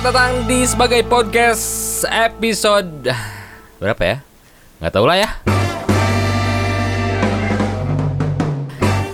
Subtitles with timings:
[0.00, 1.64] Selamat datang di sebagai podcast
[2.08, 3.12] episode
[3.76, 4.16] berapa ya?
[4.80, 5.28] Nggak tahu lah ya.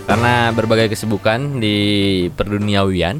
[0.07, 1.75] Karena berbagai kesibukan di
[2.31, 3.19] perduniawian,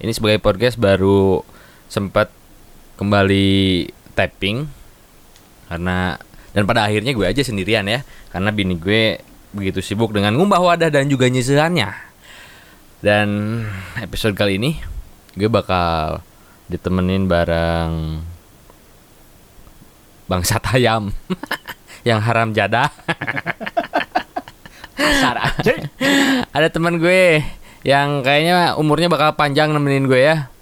[0.00, 1.44] ini sebagai podcast baru
[1.92, 2.32] sempat
[2.96, 3.84] kembali
[4.16, 4.64] tapping
[5.68, 6.16] karena
[6.56, 8.00] dan pada akhirnya gue aja sendirian ya
[8.32, 9.20] karena bini gue
[9.52, 11.92] begitu sibuk dengan ngumbah wadah dan juga nyisihannya
[13.04, 13.28] dan
[14.00, 14.80] episode kali ini
[15.36, 16.24] gue bakal
[16.68, 18.20] ditemenin bareng
[20.28, 21.08] bangsat ayam
[22.08, 22.92] yang haram jadah
[24.98, 25.74] Kasar aja.
[26.52, 27.40] ada teman gue
[27.86, 30.52] yang kayaknya umurnya bakal panjang nemenin gue ya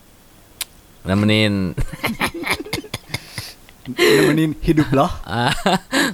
[1.03, 1.73] nemenin
[3.87, 5.07] Nemenin hidup loh.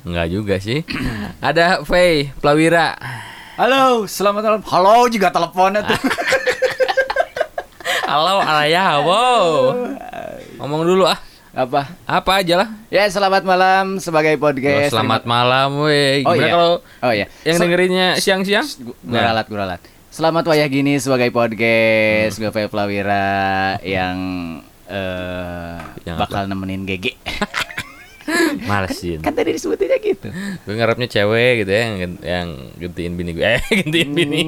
[0.04, 0.84] Enggak juga sih.
[1.40, 2.92] Ada Faye Plawira.
[3.56, 4.62] Halo, selamat malam.
[4.68, 5.96] Halo juga teleponnya tuh.
[8.12, 9.72] Halo Araya, wow.
[10.60, 11.16] Ngomong dulu ah.
[11.50, 11.96] Apa?
[12.04, 12.68] Apa aja lah.
[12.88, 14.92] Ya, selamat malam sebagai Oh, podcast.
[14.92, 16.20] selamat malam, weh.
[16.20, 16.52] Oh, iya.
[16.52, 17.24] kalau Oh iya.
[17.42, 18.68] yang Se- dengerinnya siang-siang?
[18.68, 18.92] Gu-.
[19.02, 19.80] Guralat, guralat.
[20.12, 24.16] Selamat wayah gini sebagai podcast gue Faye Plawira yang
[24.84, 27.16] eh Yang bakal nemenin GG.
[28.68, 29.24] Malesin.
[29.24, 30.28] kan tadi disebutinnya gitu.
[30.62, 33.44] Gue ngarepnya cewek gitu ya yang, yang gantiin bini gue.
[33.56, 34.40] Eh, gantiin bini.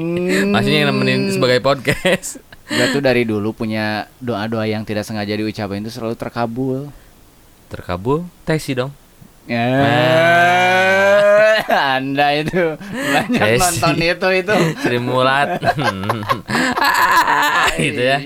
[0.53, 2.45] Maksudnya yang nemenin sebagai podcast.
[2.65, 6.89] Gue tuh dari dulu punya doa-doa yang tidak sengaja diucapin itu selalu terkabul.
[7.69, 8.93] Terkabul, tesi dong.
[9.45, 9.61] Ya,
[12.01, 14.55] anda itu banyak Saya nonton itu itu.
[14.81, 15.61] Sri Mulat.
[17.85, 18.19] gitu ya.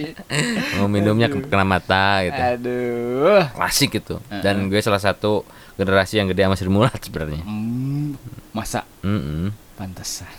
[0.78, 2.38] Mau minumnya kena mata gitu.
[2.38, 3.42] Aduh.
[3.50, 4.22] Klasik itu.
[4.30, 5.42] Dan gue salah satu
[5.74, 7.42] generasi yang gede sama Sri Mulat sebenarnya.
[7.42, 8.14] Hmm,
[8.54, 9.50] masa Mm-mm.
[9.74, 10.30] pantesan.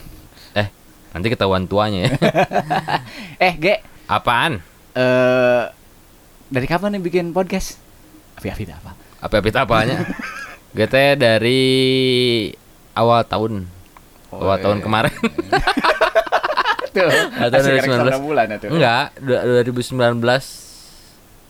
[0.56, 0.68] Eh,
[1.12, 2.12] nanti ketahuan tuanya ya.
[3.40, 4.58] Eh, Ge, Apaan?
[4.98, 5.64] eh
[6.50, 7.78] dari kapan nih bikin podcast?
[8.34, 8.98] Afi apa?
[9.22, 10.02] Apa apanya?
[10.78, 11.62] GT dari
[12.94, 13.70] awal tahun.
[14.30, 14.86] awal Oh, tahun iya.
[14.86, 15.14] kemarin.
[16.90, 17.06] Tuh,
[17.38, 18.26] Atau asik dari rekor 19.
[18.26, 18.66] bulan itu.
[18.66, 20.26] Enggak, du- 2019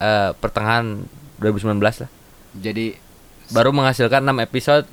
[0.00, 1.04] eh pertengahan
[1.40, 2.10] 2019 lah.
[2.54, 2.86] Jadi
[3.50, 4.86] Baru menghasilkan 6 episode.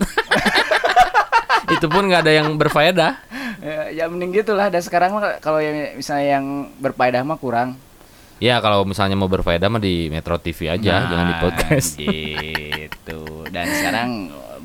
[1.77, 3.26] Itu pun nggak ada yang berfaedah.
[3.67, 4.72] Ya, ya mending gitulah.
[4.72, 6.45] Dan sekarang kalau yang misalnya yang
[6.79, 7.75] berfaedah mah kurang.
[8.38, 11.89] Ya kalau misalnya mau berfaedah mah di Metro TV aja, Nah, jangan di podcast.
[11.97, 13.22] Gitu.
[13.50, 14.09] Dan sekarang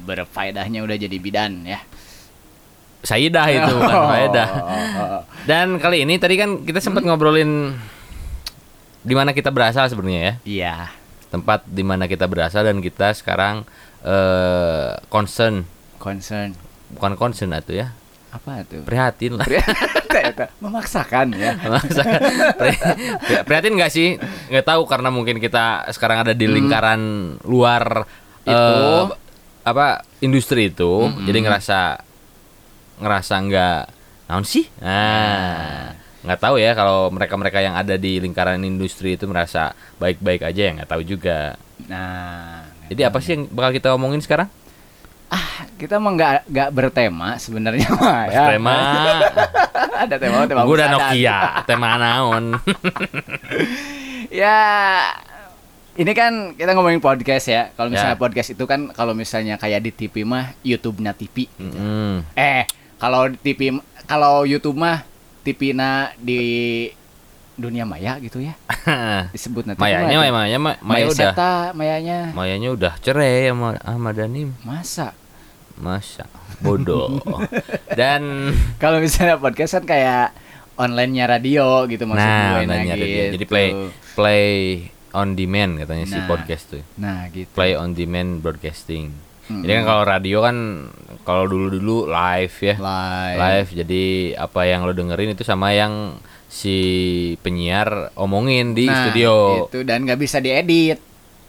[0.05, 1.81] berfaedahnya udah jadi bidan ya.
[3.03, 4.49] Saidah itu bukan faedah.
[4.63, 5.21] Oh.
[5.49, 7.75] Dan kali ini tadi kan kita sempat ngobrolin
[9.03, 10.35] di mana kita berasal sebenarnya ya.
[10.47, 10.77] Iya.
[11.33, 13.67] Tempat di mana kita berasal dan kita sekarang
[14.05, 16.53] eh concern, Concern
[16.93, 17.97] bukan concern atau ya.
[18.33, 18.81] Apa tuh?
[18.89, 19.45] Prihatin lah.
[20.57, 21.53] Memaksakan ya.
[22.61, 22.81] Pri-
[23.45, 24.17] prihatin nggak sih?
[24.49, 27.01] Nggak tahu karena mungkin kita sekarang ada di lingkaran
[27.45, 28.09] luar
[28.43, 28.51] Itu.
[28.51, 29.05] eh,
[29.63, 32.03] apa industri itu, jadi ngerasa
[32.99, 33.81] ngerasa nggak
[34.27, 34.67] naon sih?
[34.83, 35.95] Nah,
[36.25, 40.71] nggak tahu ya kalau mereka-mereka yang ada di lingkaran industri itu merasa baik-baik aja ya
[40.81, 41.55] nggak tahu juga.
[41.87, 44.51] Nah, Jadi apa sih yang bakal kita omongin sekarang?
[45.33, 48.45] Ah kita mah nggak nggak bertema sebenarnya mah ya.
[48.53, 48.75] Tema,
[50.05, 50.63] Ada tema tema.
[50.63, 50.89] gue udah.
[50.93, 52.45] Nokia, tema naon?
[54.43, 54.59] ya
[55.93, 57.63] ini kan kita ngomongin podcast ya.
[57.73, 58.21] Kalau misalnya Ya.
[58.21, 61.49] podcast itu kan kalau misalnya kayak di TV mah YouTube-nya TV.
[61.57, 62.25] Mm-mm.
[62.33, 62.65] Eh,
[62.97, 65.05] kalau di TV kalau YouTube mah
[65.43, 66.89] TV-na di
[67.53, 68.57] dunia maya gitu ya.
[69.35, 72.19] Disebut nanti Mayanya, Maya, Maya, Maya, Maya udah, Seta, Mayanya.
[72.33, 74.49] Mayanya udah cerai sama Ahmad Dhani.
[74.65, 75.13] Masa?
[75.77, 76.27] Masa
[76.59, 77.19] bodoh.
[77.99, 80.35] Dan Kalau misalnya podcast kan kayak
[80.75, 82.95] online-nya radio gitu maksud nah, gue nah, dia.
[82.95, 83.07] gitu.
[83.37, 83.69] Jadi play
[84.13, 84.47] play
[85.13, 86.27] on demand katanya si Nah.
[86.27, 86.83] podcast tuh.
[86.97, 87.51] Nah, gitu.
[87.53, 89.13] Play on demand broadcasting.
[89.43, 89.63] Mm-mm.
[89.63, 90.57] Jadi kan kalau radio kan
[91.23, 92.75] kalau dulu-dulu live ya.
[92.79, 93.39] live.
[93.39, 94.05] Live jadi
[94.39, 96.17] apa yang lo dengerin itu sama yang
[96.47, 96.77] si
[97.41, 99.67] penyiar omongin di Nah, studio.
[99.67, 101.01] Itu dan nggak bisa diedit.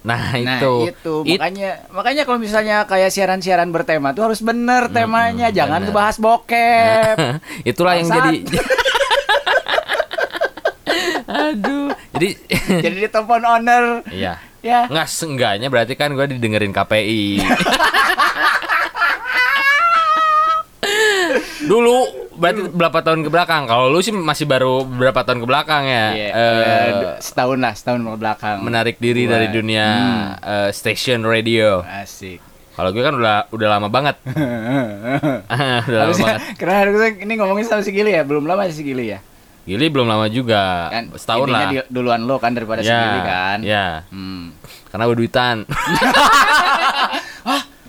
[0.04, 0.74] Nah, Nah, itu.
[0.90, 1.14] itu.
[1.26, 5.90] It- Makanya makanya kalau misalnya kayak siaran-siaran bertema tuh harus bener temanya, jangan bener.
[5.90, 7.16] ngebahas bokep.
[7.72, 8.36] Itulah yang jadi
[11.26, 11.90] Aduh.
[12.14, 12.30] Jadi
[12.84, 14.04] Jadi ditelepon owner.
[14.08, 14.38] Iya.
[14.60, 14.88] Ya.
[14.88, 17.44] Nggak seenggaknya berarti kan gue didengerin KPI.
[21.64, 23.63] Dulu berarti berapa tahun ke belakang?
[23.63, 26.06] Kalau lu sih masih baru berapa tahun ke belakang ya?
[26.12, 28.57] Iya, Eh, eh, setahun lah, setahun ke belakang.
[28.59, 30.27] menarik diri Gua- dari dunia Hmm.
[30.39, 31.81] eh, station radio.
[31.81, 32.41] Asik.
[32.71, 34.18] Kalau gue kan udah udah lama banget.
[35.88, 36.41] udah lama banget.
[36.59, 39.21] karena harusnya ini ngomongin sama si Gili ya, belum lama si Gili ya.
[39.63, 41.71] Gili belum lama juga, Kan setahun lah.
[41.71, 43.57] di- duluan lo kan daripada ya, sendiri kan.
[43.63, 43.85] ya.
[44.09, 44.51] Hmm.
[44.89, 45.63] Karena berduitan.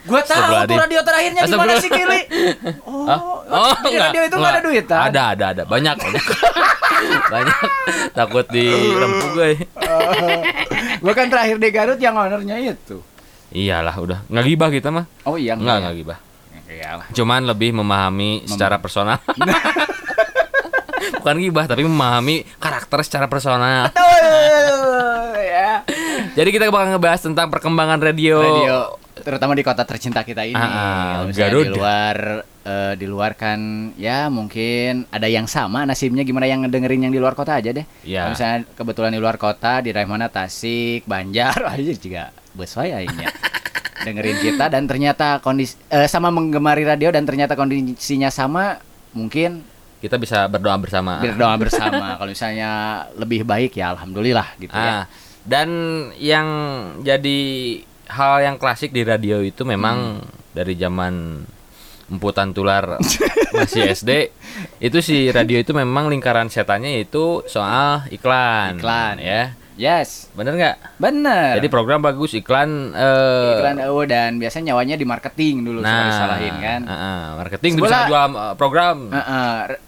[0.05, 2.21] Gua tahu tuh radio terakhirnya di mana sih Gili?
[2.85, 5.01] Oh, Oh, di radio itu nggak ada duit kan?
[5.11, 5.63] Ada, ada, ada.
[5.63, 6.25] Banyak, banyak.
[7.33, 7.59] banyak.
[8.11, 9.51] Takut dirempuk gue.
[11.05, 12.99] Gua kan terakhir di Garut yang ownernya itu.
[13.55, 14.19] Iyalah, udah.
[14.27, 15.07] Nggak gibah kita mah.
[15.23, 15.81] Oh iya Enggak, ya?
[15.87, 16.19] enggak gibah.
[16.65, 17.07] Iyalah.
[17.15, 19.23] Cuman lebih memahami secara personal.
[21.23, 23.95] Bukan gibah, tapi memahami karakter secara personal.
[23.95, 25.87] Betul ya.
[26.35, 28.43] Jadi kita bakal ngebahas tentang perkembangan radio.
[28.43, 30.55] Radio terutama di kota tercinta kita ini.
[30.55, 31.65] Ah, ah, Kalau misalnya Garut.
[31.65, 32.17] di luar
[32.65, 33.61] eh, di luar kan
[33.95, 37.87] ya mungkin ada yang sama nasibnya gimana yang ngedengerin yang di luar kota aja deh.
[38.03, 38.27] Ya.
[38.27, 43.31] Kalau misalnya kebetulan di luar kota di daerah mana Tasik, Banjar aja juga bus aingnya.
[44.05, 48.77] dengerin kita dan ternyata kondisi eh, sama menggemari radio dan ternyata kondisinya sama
[49.15, 49.65] mungkin
[49.97, 51.23] Kita bisa berdoa bersama.
[51.23, 52.71] berdoa bersama kalau misalnya
[53.17, 54.97] lebih baik ya alhamdulillah gitu Ah, ya.
[55.49, 55.69] dan
[56.21, 56.49] yang
[57.01, 57.41] jadi
[58.15, 60.27] hal yang klasik di radio itu memang Hmm.
[60.51, 61.43] dari zaman
[62.07, 63.01] emputan tular
[63.51, 64.29] masih SD
[64.79, 68.77] itu si radio itu memang lingkaran setannya itu soal iklan.
[68.77, 69.17] Iklan.
[69.19, 69.43] ya.
[69.75, 70.77] Yes, Bener nggak?
[70.97, 71.59] bener.
[71.59, 76.55] Jadi program bagus iklan eh, iklan EO dan biasanya nyawanya di marketing dulu nah, disalahin
[76.57, 76.81] kan.
[76.85, 78.97] ah, ah, marketing Sebelah- bisa jual eh, program.
[79.11, 79.55] Heeh.
[79.69, 79.83] R-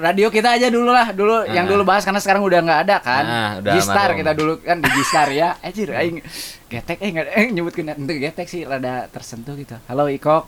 [0.00, 1.70] radio kita aja dulu lah dulu yang Ah.
[1.70, 3.24] dulu bahas karena sekarang udah nggak ada kan.
[3.24, 4.18] Ah, Gistar almarhum.
[4.18, 5.58] kita dulu kan di Gistar ya.
[5.58, 6.22] Anjir aing
[6.66, 9.76] getek eh nggak eh nyebut kena itu getek sih rada tersentuh gitu.
[9.84, 10.46] Halo Ikok.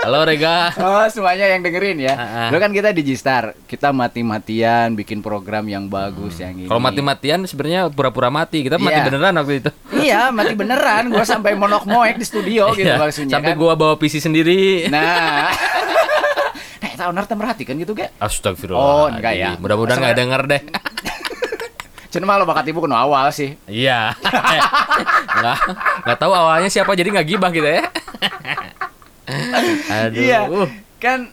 [0.00, 0.72] Halo Rega.
[0.74, 2.14] oh, semuanya yang dengerin ya.
[2.14, 2.48] Ah, ah.
[2.48, 6.64] Dulu kan kita di Gistar, kita mati-matian bikin program yang bagus yang ini.
[6.64, 6.70] Hmm.
[6.70, 8.62] Kalau mati-matian sebenarnya pura-pura mati.
[8.62, 9.06] Kita mati Iya.
[9.06, 9.70] beneran waktu itu.
[9.92, 11.12] Iya, mati beneran.
[11.12, 13.60] Gua sampai monok moek di studio gitu Iya, maksudnya Sampai kan.
[13.60, 14.88] gua bawa PC sendiri.
[14.88, 15.52] Nah.
[17.08, 18.12] Owner teh merhatikan gitu ge.
[18.20, 18.84] Astagfirullah.
[18.84, 19.56] Oh, enggak ya.
[19.56, 20.62] Mudah-mudahan nggak denger deh.
[22.12, 23.54] Cuma lo bakat ibu kuno awal sih.
[23.70, 24.10] Iya.
[25.38, 25.58] Nggak
[26.02, 27.86] nggak tahu awalnya siapa jadi nggak gibah gitu ya.
[29.86, 30.18] Aduh.
[30.18, 30.40] Iya.
[30.98, 31.30] Kan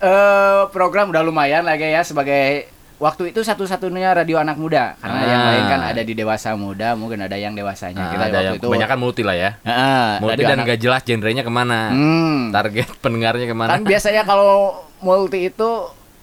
[0.00, 2.64] eh program udah lumayan lagi ya sebagai
[3.00, 5.48] waktu itu satu-satunya radio anak muda karena yang Ah.
[5.48, 8.54] lain kan ada di dewasa muda mungkin ada yang dewasanya Nah, kita ada waktu yang
[8.54, 9.50] itu kebanyakan multi lah ya.
[9.58, 11.80] Heeh, Multi radio dan anak- nggak jelas genrenya ke mana.
[11.88, 12.38] Hmm.
[12.50, 13.70] Target pendengarnya ke mana.
[13.72, 14.52] kan biasanya kalau
[15.00, 15.70] multi itu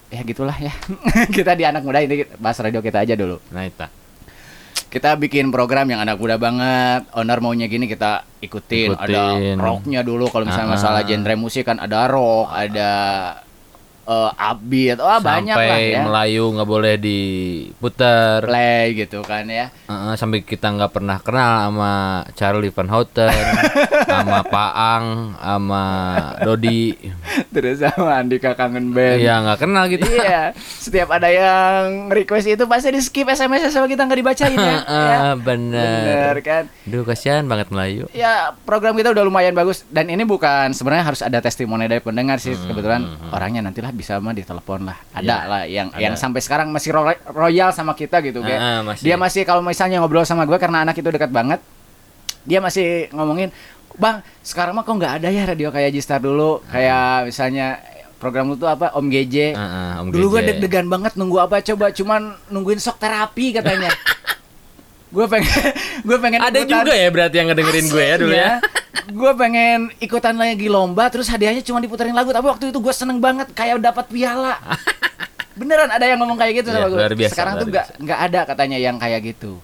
[0.08, 0.70] ya gitulah ya
[1.36, 3.84] kita di anak muda ini bahas radio kita aja dulu Nah itu.
[4.88, 9.56] kita bikin program yang anak muda banget owner maunya gini kita ikutin, ada Ikutin.
[9.58, 10.74] rocknya dulu kalau misalnya Ah.
[10.74, 12.90] masalah genre musik kan ada rock ada
[14.08, 18.40] eh upbeat wah banyak lah ya Melayu nggak boleh diputer.
[18.40, 21.92] play gitu kan ya Heeh, sampai kita nggak pernah kenal sama
[22.32, 23.28] Charlie Van Houten,
[24.08, 25.82] sama Paang, sama
[26.40, 26.96] Dodi.
[27.50, 30.04] terus sama Andika kangen band Iya nggak kenal gitu.
[30.06, 34.76] iya setiap ada yang request itu pasti di skip SMS sama kita nggak dibacain ya,
[34.88, 35.18] ya.
[35.34, 35.84] Bener.
[36.02, 38.08] bener kan Duh kasihan banget Melayu.
[38.10, 42.36] ya program kita udah lumayan bagus dan ini bukan sebenarnya harus ada testimoni dari pendengar
[42.36, 43.30] sih Hmm, kebetulan hmm, hmm.
[43.30, 44.94] orangnya nantilah bisa mah ditelepon lah.
[45.10, 45.98] Ada Iya, lah yang ada.
[45.98, 49.02] yang sampai sekarang masih ro- royal sama kita gitu kayak Ah, ah, masih.
[49.02, 51.58] dia masih kalau misalnya ngobrol sama gue karena anak itu dekat banget
[52.42, 53.50] dia masih ngomongin
[53.94, 56.62] bang sekarang mah kok nggak ada ya radio kayak Gistar dulu?
[56.64, 57.82] Kayak misalnya
[58.16, 61.58] program lu tuh apa Om GJ Ah, ah, Om dulu gue deg-degan banget nunggu apa
[61.60, 63.90] coba cuman nungguin sok terapi katanya.
[65.08, 65.48] Gue pengen
[66.06, 68.52] gue pengen Ada ikutan- juga ya berarti yang ngedengerin gue ya dulu ya.
[69.08, 73.18] Gue pengen ikutan lagi lomba terus hadiahnya cuma diputerin lagu tapi waktu itu gue seneng
[73.18, 74.60] banget kayak dapat piala.
[75.58, 78.20] Beneran ada yang ngomong kayak gitu Iya, sama gue luar biasa, sekarang tuh nggak nggak
[78.30, 79.58] ada katanya yang kayak gitu.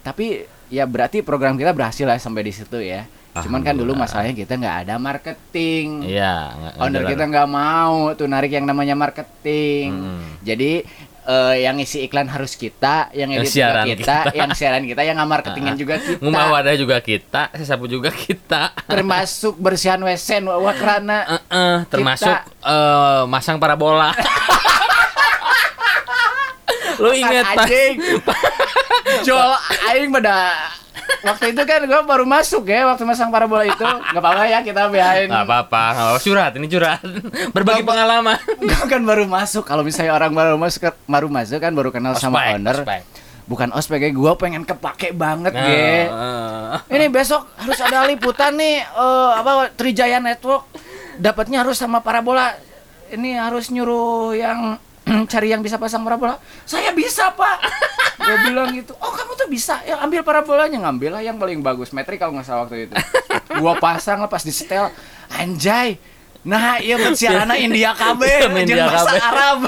[0.00, 3.04] Tapi ya berarti program kita berhasil lah sampai di situ ya.
[3.34, 6.06] Cuman kan dulu masalahnya kita nggak ada marketing.
[6.06, 6.54] Iya.
[6.78, 9.90] owner kita nggak mau tuh narik yang namanya marketing.
[9.90, 10.24] Mm.
[10.46, 10.72] jadi
[11.24, 14.20] eh, yang isi iklan harus kita yang Yang edit juga siaran kita, kita.
[14.36, 18.72] yang siaran kita yang marketingin juga kita Ngumah wadah juga kita, sesapu juga kita.
[18.86, 24.12] termasuk bersihan wesen wakrana Eh, eh, termasuk eh, masang parabola.
[26.94, 27.94] Lu inget pas anjing
[29.26, 29.50] Jol
[29.90, 30.54] aing pada
[31.22, 34.86] waktu itu kan gua baru masuk ya waktu masang parabola itu nggak apa-apa ya kita
[34.88, 35.82] biarin nggak apa-apa.
[36.18, 37.00] Curhat, ini curhat.
[37.54, 38.38] Berbagi pengalaman.
[38.60, 42.40] gua kan baru masuk kalau misalnya orang baru masuk baru masuk kan baru kenal sama
[42.40, 43.00] Ospek, owner ospek.
[43.44, 46.08] bukan ospek ya gua pengen kepake banget Nah, ge
[46.88, 46.96] eh.
[46.96, 50.64] ini besok harus ada liputan nih eh, apa Trijaya Network
[51.16, 52.56] dapatnya harus sama parabola
[53.08, 54.80] ini harus nyuruh yang
[55.30, 57.56] cari yang bisa pasang parabola saya bisa pak
[58.24, 61.92] gue bilang gitu oh kamu tuh bisa ya ambil parabolanya ngambil lah yang paling bagus
[61.92, 62.94] metrik kalau nggak salah waktu itu
[63.60, 64.88] gua pasang lah pas di setel
[65.30, 66.00] anjay
[66.44, 69.20] nah iya buat siarana India KB Iya, India bahasa KB.
[69.20, 69.58] Arab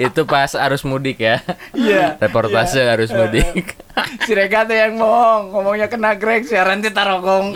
[0.00, 1.44] Itu pas arus mudik ya.
[1.76, 2.16] Iya.
[2.18, 3.76] Reportase arus mudik.
[4.24, 7.54] si Rega tuh yang bohong, ngomongnya kena Greg, siaran ti tarogong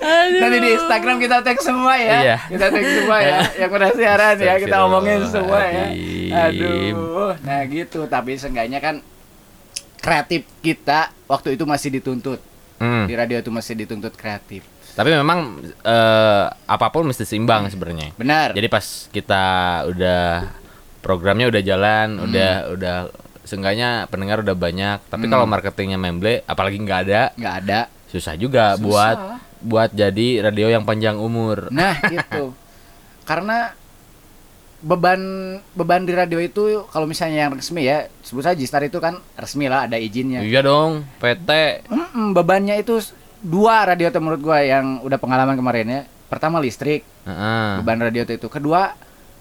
[0.00, 0.38] kapangi.
[0.40, 2.18] Nanti di Instagram kita tag semua ya.
[2.18, 2.36] Iya.
[2.48, 3.38] Kita tag semua ya.
[3.60, 5.86] Yang udah siaran ya, kita omongin semua ya.
[6.48, 7.36] Aduh.
[7.40, 9.04] Nah gitu, tapi seenggaknya kan
[10.00, 12.40] kreatif kita waktu itu masih dituntut.
[12.80, 13.04] Hmm.
[13.04, 14.64] Di radio itu masih dituntut kreatif.
[14.90, 18.16] Tapi memang eh, apa pun mesti seimbang sebenarnya.
[18.16, 18.56] Benar.
[18.56, 19.44] Jadi pas kita
[19.86, 20.48] udah
[21.00, 22.24] programnya udah jalan, Hmm.
[22.26, 22.96] udah udah
[23.44, 24.98] seenggaknya pendengar udah banyak.
[25.06, 25.32] Tapi Hmm.
[25.32, 27.80] kalau marketingnya memble, apalagi nggak ada, nggak ada.
[28.10, 28.82] susah juga Susah.
[28.82, 29.16] buat
[29.60, 31.68] buat jadi radio yang panjang umur.
[31.68, 32.52] Nah, gitu.
[33.22, 33.76] Karena
[34.80, 35.20] beban
[35.76, 39.68] beban di radio itu kalau misalnya yang resmi ya, sebut saja Star itu kan resmi
[39.68, 40.40] lah ada izinnya.
[40.40, 41.84] Iya dong, PT.
[41.86, 42.96] Mm-mm, bebannya itu
[43.38, 46.00] dua radio tuh menurut gua yang udah pengalaman kemarin ya.
[46.26, 47.68] Pertama listrik, Heeh.
[47.78, 48.48] beban radio itu.
[48.48, 48.96] Kedua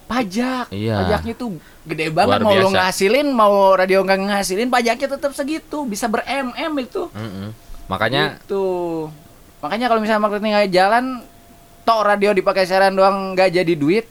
[0.06, 0.74] pajak.
[0.74, 1.06] Iya.
[1.06, 2.78] Pajaknya tuh gede banget Luar mau lo biasa.
[2.84, 7.08] ngasilin mau radio nggak ngasilin pajaknya tetap segitu, bisa ber MM itu.
[7.14, 7.54] Mm-mm.
[7.88, 8.66] Makanya Gitu.
[9.60, 11.06] Makanya kalau misalnya marketing nggak jalan,
[11.84, 14.06] tok radio dipakai siaran doang nggak jadi duit,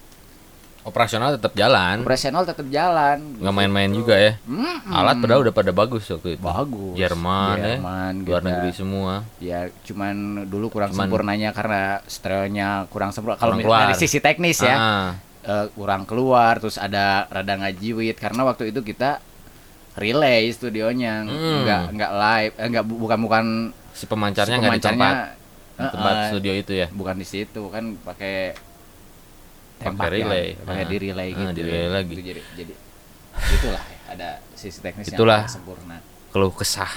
[0.81, 2.01] operasional tetap jalan.
[2.01, 3.21] operasional tetap jalan.
[3.37, 4.33] Nggak main-main juga ya.
[4.43, 4.89] Mm-mm.
[4.89, 6.43] Alat padahal udah pada bagus waktu itu.
[6.43, 6.95] bagus.
[6.95, 8.25] Jerman, Jerman, ya.
[8.25, 8.49] Luar kita.
[8.51, 9.13] negeri semua.
[9.39, 10.15] Ya, cuman
[10.45, 13.37] dulu kurang Cuman- sempurnanya karena stereonya kurang sempurna.
[13.37, 15.09] Kalau Kurang mi- dari sisi teknis ya, Ah,
[15.43, 16.57] eh, kurang keluar.
[16.59, 19.21] Terus ada rada ngajiwit karena waktu itu kita
[19.95, 21.65] relay studionya, Hmm.
[21.65, 23.45] nggak nggak live, eh, nggak bu- bukan bukan
[23.99, 26.87] si pemancarnya si nggak di tempat pemancarnya, di tempat eh, eh, studio itu ya.
[26.89, 28.55] bukan di situ kan pakai
[29.75, 30.47] Pakai tempat ya, relay.
[30.57, 30.85] pakai Ah.
[30.85, 31.53] di relay Ah, gitu.
[31.53, 32.13] di relay lagi.
[32.13, 32.73] Itu jadi jadi
[33.55, 35.41] itulah ya, ada sisi teknis Itulah.
[35.43, 35.97] yang sempurna.
[36.29, 36.91] Keluh kesah.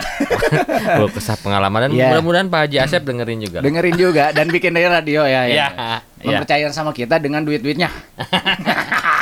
[0.96, 2.08] Keluh kesah pengalaman dan Iya.
[2.10, 3.58] mudah-mudahan Pak Haji Asep dengerin juga.
[3.60, 5.44] Dengerin juga dan bikin dari radio ya.
[5.44, 5.46] Ya.
[5.46, 5.66] Iya.
[6.24, 7.88] Mempercayakan sama kita dengan duit-duitnya.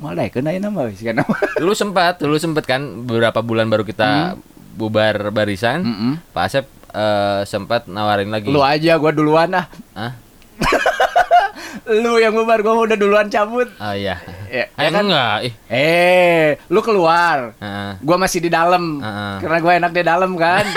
[0.00, 1.18] Malah kena nama wis kan.
[1.58, 4.38] Dulu sempat, dulu sempat kan beberapa bulan baru kita Hmm.
[4.80, 5.84] Bubar barisan.
[5.84, 6.12] Mm-mm.
[6.32, 8.48] Pak Asep eh, sempat nawarin lagi.
[8.48, 9.68] Lu aja gua duluan ah.
[9.92, 10.12] Hah?
[12.02, 13.68] Lu yang bubar gua udah duluan cabut.
[13.76, 14.16] Oh iya.
[14.48, 15.04] Ya, ya kan?
[15.04, 15.36] enggak.
[15.46, 15.54] Ih.
[15.68, 17.54] Eh, lu keluar.
[17.60, 17.92] Heeh.
[18.00, 18.98] Gua masih di dalam.
[18.98, 19.34] Heeh.
[19.44, 20.64] Karena gua enak di dalam kan.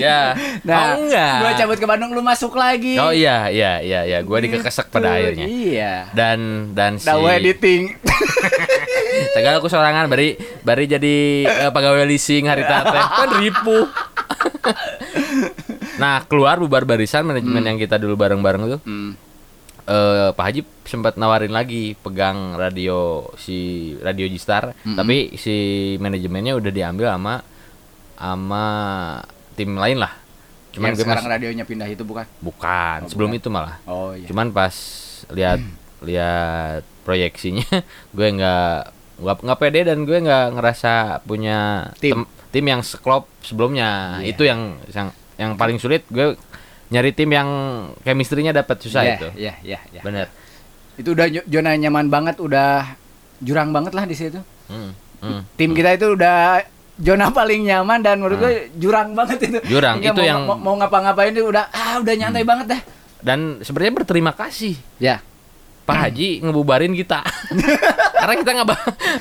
[0.00, 0.32] Ya.
[0.66, 1.36] Nah, oh enggak.
[1.42, 2.96] gua cabut ke Bandung lu masuk lagi.
[2.96, 4.18] Oh iya, iya, iya, iya.
[4.24, 5.46] Gua dikekesek pada Gitu, akhirnya.
[5.46, 5.94] Iya.
[6.16, 6.38] Dan
[6.72, 7.92] dan si Dawa editing.
[9.36, 13.84] Segala aku sorangan bari bari jadi eh, pegawai leasing hari tate kan ribu.
[15.96, 19.12] nah, keluar bubar barisan manajemen yang kita dulu bareng-bareng itu Hmm.
[19.84, 23.56] eh Pak Haji sempat nawarin lagi pegang radio si
[24.00, 25.54] radio Gistar, tapi si
[25.96, 27.34] manajemennya udah diambil sama
[28.16, 28.64] sama
[29.52, 30.10] tim lain lah.
[30.72, 32.26] Cuman Yang sekarang radionya pindah itu bukan?
[32.38, 33.38] bukan, Oh, sebelum bukan.
[33.38, 33.76] itu malah.
[33.84, 34.26] Oh iya.
[34.26, 34.74] Cuman pas
[35.30, 35.60] lihat
[36.08, 37.68] lihat proyeksinya,
[38.16, 40.92] gue nggak nggak nggak pede dan gue nggak ngerasa
[41.22, 42.12] punya Tim.
[42.14, 44.20] tem- tim yang seklop sebelumnya.
[44.20, 44.32] Iya.
[44.32, 46.36] Itu yang yang yang paling sulit gue
[46.86, 47.48] nyari tim yang
[48.00, 49.28] chemistry-nya dapat susah Iya, itu.
[49.36, 50.00] Iya, iya, iya.
[50.00, 50.26] Bener.
[50.94, 52.96] Itu udah zona nyaman banget, udah
[53.38, 54.40] jurang banget lah di situ.
[54.66, 55.40] Hmm, hmm.
[55.54, 56.62] Tim kita itu udah
[56.96, 59.58] zona paling nyaman dan menurut gue jurang banget itu.
[59.58, 59.68] Hmm.
[59.68, 60.56] Jurang, itu mau, yang- Hmm.
[60.56, 62.80] mau, mau ngapa-ngapain itu udah ah udah nyantai banget dah.
[63.18, 65.20] Dan sebenarnya berterima kasih Ya.
[65.86, 67.22] Pak Haji ngebubarin kita.
[68.20, 68.68] Karena kita nggak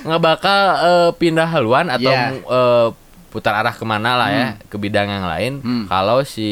[0.03, 2.34] nggak bakal eh, pindah haluan atau Iya.
[2.36, 2.88] eh,
[3.29, 5.53] putar arah ke mana lah ya ke bidang yang lain.
[5.60, 5.84] Hmm.
[5.86, 6.50] Kalau si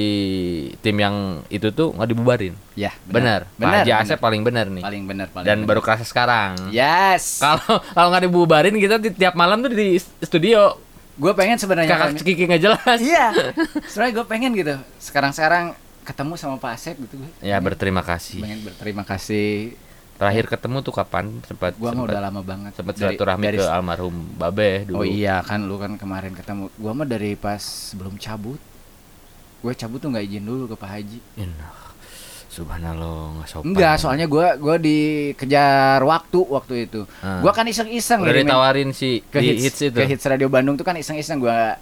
[0.79, 1.15] tim yang
[1.48, 2.53] itu tuh nggak dibubarin.
[2.74, 3.48] Ya, Benar.
[3.48, 3.74] Pak Benar.
[3.79, 4.03] Haji benar.
[4.03, 4.84] Asep paling benar nih.
[4.84, 5.70] paling benar paling Dan benar.
[5.70, 6.70] baru kerasa sekarang.
[6.70, 7.39] Yes.
[7.39, 10.75] Kalau kalau nggak dibubarin kita di- tiap malam tuh di studio
[11.13, 12.98] Gue pengen sebenarnya kakak cekiki nggak jelas.
[13.00, 13.53] Iya.
[13.86, 14.74] Sebenarnya gue pengen gitu.
[15.00, 17.29] Sekarang-sekarang ketemu sama Pak Asep gitu gue.
[17.39, 18.41] Ya berterima kasih.
[18.41, 19.77] Pengen berterima kasih.
[20.24, 21.25] Terakhir ketemu tuh kapan?
[21.44, 22.72] Sempat Gua mah sempat- udah lama banget.
[22.74, 24.96] sempat Dari- silaturahmi dari- ke almarhum Babe dulu.
[24.96, 26.72] Oh iya kan lu kan kemarin ketemu.
[26.74, 28.56] Gua mah dari pas sebelum cabut.
[29.60, 31.20] Gue cabut tuh nggak izin dulu ke Pak Haji.
[31.38, 31.75] Inah,
[32.48, 33.68] subhanallah nggak sopan.
[33.68, 37.01] Enggak, soalnya gua gua dikejar waktu waktu itu.
[37.20, 37.39] Ah.
[37.39, 39.96] Gua kan iseng-iseng udah ngirimin ditawarin si ke di hits, hits, itu.
[39.96, 41.75] ke hits radio Bandung tuh kan iseng-iseng gua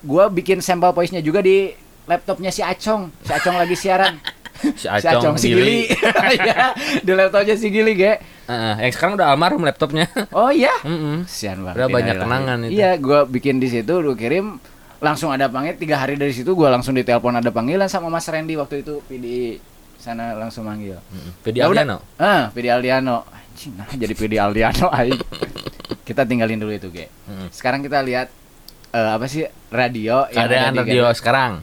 [0.00, 1.74] gua bikin sampel voice-nya juga di
[2.06, 3.10] laptopnya si Acong.
[3.22, 4.18] Si Acong lagi siaran.
[4.58, 5.86] Si Acong, si Gili.
[5.86, 5.98] Gili.
[6.38, 8.18] Iya, di laptopnya si Gili, ge.
[8.44, 10.10] Heeh, yang sekarang udah almarhum laptopnya.
[10.30, 10.72] Oh iya.
[10.82, 11.24] Mm-mm.
[11.24, 11.76] Kesian banget.
[11.78, 12.70] Udah banyak kenangan itu.
[12.74, 14.58] Iya, gua bikin di situ, lu kirim
[14.98, 18.58] langsung ada panggil tiga hari dari situ gua langsung ditelepon ada panggilan sama Mas Randy
[18.58, 19.56] waktu itu PD
[19.96, 20.98] sana langsung manggil.
[20.98, 21.38] Mm-mm.
[21.40, 21.66] Pedi Ya.
[21.66, 22.02] Aldiano.
[22.16, 23.22] Ah, PD Aldiano.
[23.28, 25.18] Anjing, nah jadi PD Aldiano aing.
[26.02, 27.06] kita tinggalin dulu itu, Ge.
[27.26, 27.50] Mm-mm.
[27.50, 28.30] Sekarang kita lihat
[28.90, 31.62] eh, apa sih radio yang ada di radio sekarang.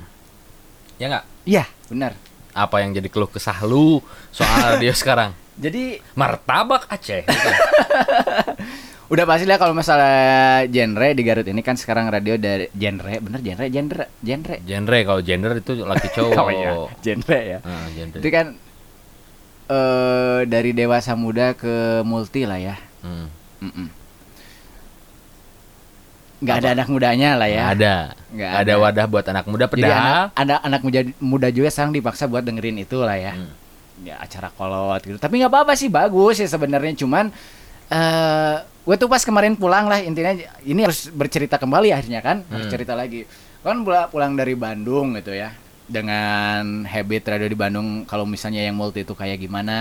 [0.96, 1.24] Ya nggak?
[1.44, 2.12] Iya, benar.
[2.56, 4.00] Apa yang jadi keluh kesah lu
[4.32, 5.36] soal radio sekarang?
[5.60, 7.28] Jadi Martabak Aceh.
[9.06, 13.38] udah pasti lah kalau masalah genre di Garut ini kan sekarang radio dari genre bener
[13.46, 16.34] genre genre genre Genre kalau gender itu laki cowok.
[16.42, 16.72] Oh iya,
[17.04, 17.60] genre ya.
[17.62, 18.18] Ah, genre.
[18.18, 18.48] Itu kan
[19.66, 22.76] eh dari dewasa muda ke multi lah ya.
[23.06, 23.30] Hmm.
[26.36, 27.62] Nggak ada anak mudanya lah ya.
[27.62, 27.96] Nggak ada.
[28.30, 28.60] Nggak ada.
[28.62, 28.74] ada.
[28.78, 30.24] wadah buat anak muda Jadi anak, padahal.
[30.36, 33.34] ada anak muda, muda juga sekarang dipaksa buat dengerin itu lah ya.
[33.34, 33.52] Hmm.
[34.02, 35.16] Ya acara kolot gitu.
[35.16, 37.32] Tapi nggak apa-apa sih bagus ya sebenarnya cuman
[37.86, 42.66] eh gue tuh pas kemarin pulang lah intinya ini harus bercerita kembali akhirnya kan harus
[42.66, 42.74] Hmm.
[42.74, 43.26] cerita lagi
[43.62, 45.54] kan pula- pulang dari Bandung gitu ya
[45.86, 49.78] dengan habit radio di Bandung kalau misalnya yang multi itu kayak gimana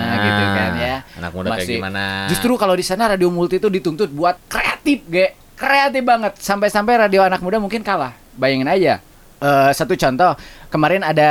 [0.00, 2.04] Nah, gitu kan ya anak muda kayak Masih- gimana?
[2.26, 5.34] Justru kalau di sana radio multi itu dituntut buat kreatif, ge.
[5.58, 6.32] Kreatif banget.
[6.38, 8.14] Sampai-sampai radio anak muda mungkin kalah.
[8.38, 9.02] Bayangin aja.
[9.38, 10.34] Eh, satu contoh,
[10.66, 11.30] kemarin ada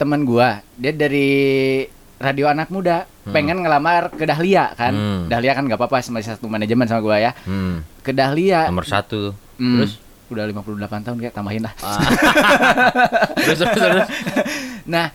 [0.00, 1.84] temen gua, dia dari
[2.16, 4.92] radio anak muda, pengen ngelamar ke Dahlia kan.
[4.96, 5.22] Hmm.
[5.28, 7.36] Dahlia kan nggak apa-apa masih satu manajemen sama gua ya.
[7.44, 7.84] Hmm.
[8.00, 8.64] Ke Dahlia.
[8.72, 9.36] Nomor satu.
[9.60, 10.00] Hmm, Terus?
[10.32, 11.74] udah 58 tahun kayak tambahin lah.
[11.84, 12.00] Ah.
[13.44, 14.08] terus, terus, terus.
[14.88, 15.12] Nah,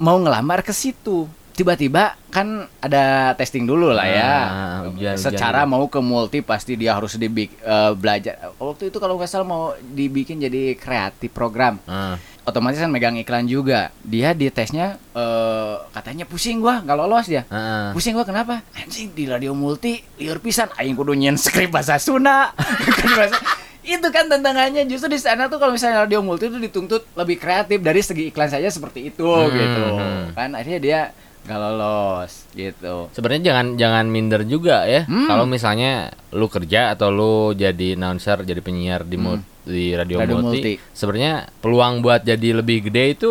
[0.00, 1.28] mau ngelamar ke situ.
[1.58, 2.46] Tiba-tiba kan
[2.78, 4.30] ada testing dulu lah ya.
[4.46, 5.68] Ah, ujian, Secara ujian.
[5.68, 8.54] mau ke multi pasti dia harus dibik eh, belajar.
[8.54, 11.82] Waktu itu kalau nggak salah mau dibikin jadi kreatif program.
[11.84, 12.14] Ah.
[12.46, 13.90] Otomatis kan megang iklan juga.
[14.00, 17.42] Dia di tesnya eh, katanya pusing gua nggak lolos dia.
[17.48, 17.90] Ah.
[17.90, 18.62] Pusing gua kenapa?
[18.72, 22.54] Anjing di radio multi liur pisan aing kudu nyen skrip bahasa Sunda.
[23.18, 27.40] Bahasa- itu kan tantangannya justru di sana tuh kalau misalnya radio multi itu dituntut lebih
[27.40, 30.24] kreatif dari segi iklan saja seperti itu Hmm, gitu hmm.
[30.36, 31.00] kan akhirnya dia
[31.48, 35.02] nggak lolos gitu Sebenarnya jangan jangan minder juga ya.
[35.02, 35.24] Hmm.
[35.24, 35.92] Kalau misalnya
[36.30, 40.22] lu kerja atau lu jadi announcer, jadi penyiar di mul- di radio, Hmm.
[40.22, 40.72] Radio multi, multi.
[40.92, 43.30] sebenarnya peluang buat jadi lebih gede itu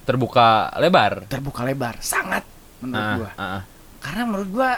[0.00, 1.26] terbuka lebar.
[1.26, 2.46] terbuka lebar sangat
[2.78, 3.62] menurut Ah, gua ah, ah.
[3.98, 4.70] karena menurut gua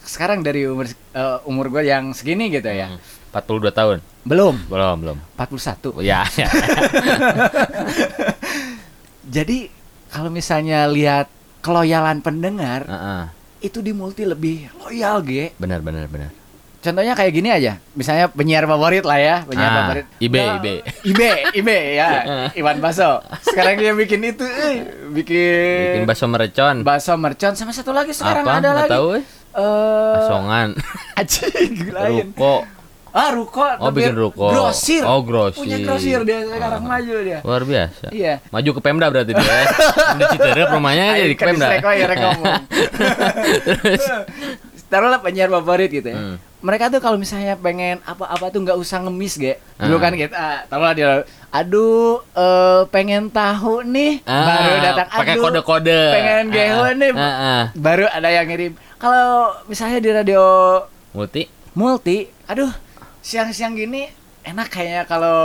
[0.00, 3.00] sekarang dari umur eh, umur gua yang segini gitu ya Hmm.
[3.30, 3.98] 42 tahun.
[4.22, 5.18] belum Belum, belum.
[5.34, 6.48] 41 Oh, ya, ya.
[9.26, 9.68] jadi
[10.08, 11.26] kalau misalnya lihat
[11.64, 13.22] keloyalan pendengar Ah, ah.
[13.58, 16.28] itu di multi lebih loyal ge Benar, benar, benar.
[16.78, 20.04] Contohnya kayak gini aja, misalnya penyiar favorit lah ya, penyiar Ah, favorit.
[20.18, 20.74] Ibe, Ya, Ibe.
[21.02, 22.08] Ibe, Ibe ya,
[22.60, 23.24] Iwan Baso.
[23.40, 26.84] Sekarang dia bikin itu, eh, bikin, Bikin bakso merecon.
[26.84, 28.52] bakso mercon sama satu lagi sekarang Apa?
[28.54, 28.92] ada Nggak lagi.
[28.92, 29.24] tahu eh.
[29.54, 30.68] Eh, Asongan.
[31.24, 32.36] Acing lain.
[32.36, 32.68] Ruko.
[33.14, 33.62] Ah, Ruko.
[33.78, 34.50] Oh, bikin ruko.
[34.50, 35.06] Grosir.
[35.06, 35.62] Oh, grosir.
[35.62, 36.90] Punya grosir dia sekarang Ah.
[36.98, 37.38] maju dia.
[37.46, 38.10] Luar biasa.
[38.10, 38.42] Iya.
[38.50, 39.54] Maju ke Pemda berarti dia.
[40.18, 41.68] Di Citerep rumahnya jadi ke Pemda.
[41.78, 42.54] ngomong.
[44.90, 46.18] Taruhlah penyiar favorit gitu ya.
[46.18, 46.36] Hmm.
[46.58, 49.60] Mereka tuh kalau misalnya pengen apa-apa tuh nggak usah ngemis, ge.
[49.76, 49.84] Ah.
[49.84, 51.10] Dulu kan kita, taruhlah dia,
[51.50, 55.06] aduh, eh, pengen tahu nih, Ah, baru datang.
[55.12, 56.02] pakai "Aduh, kode-kode.
[56.10, 57.62] Pengen geho Ah, nih, ah, ah.
[57.74, 58.72] baru ada yang ngirim.
[58.96, 60.42] Kalau misalnya di radio
[61.12, 62.70] Multi multi, aduh,
[63.24, 64.04] siang-siang gini
[64.44, 65.40] enak kayaknya kalau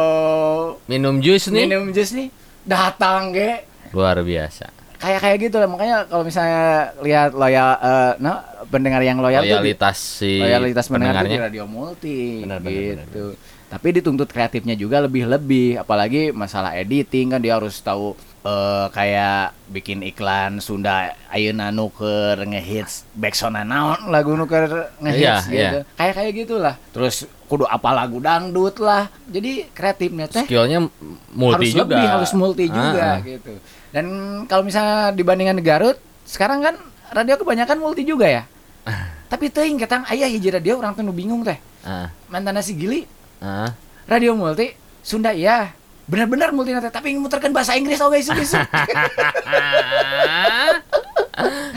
[0.85, 1.63] minum jus nih.
[1.63, 2.27] minum jus nih,
[2.67, 3.63] datang, ge.
[3.95, 4.67] Luar biasa.
[4.99, 8.35] kayak kayak gitu lah makanya kalau misalnya lihat loyal eh, no,
[8.67, 13.07] pendengar yang loyal tuh di- Loyalitas si loyalitas pendengar tuh di radio multi Benar, benar,
[13.07, 13.25] gitu
[13.71, 18.11] tapi dituntut kreatifnya juga lebih lebih apalagi masalah editing kan dia harus tahu
[18.49, 25.79] eh, kayak bikin iklan Sunda ayeuna nuker ngehits backsound naon lagu nuker ngehits Iya, gitu.
[25.93, 26.75] kayak kayak gitulah.
[26.89, 29.09] Terus kudu apa lagu dangdut lah.
[29.25, 30.89] Jadi kreatifnya teh Skillnya
[31.31, 31.81] multi harus juga.
[31.85, 33.17] lebih harus multi juga Ah, ah.
[33.21, 33.53] gitu.
[33.93, 34.05] Dan
[34.45, 36.75] kalau misalnya dibandingkan di Garut sekarang kan
[37.09, 38.43] radio kebanyakan multi juga ya.
[39.31, 41.57] Tapi teuing ketang ayah hiji radio orang tuh bingung teh.
[41.81, 43.05] Ah, mantan nasi gili
[43.39, 43.71] ah.
[44.03, 45.71] radio multi Sunda iya
[46.09, 48.57] benar-benar multi nanti tapi muterkan bahasa Inggris oh guys isu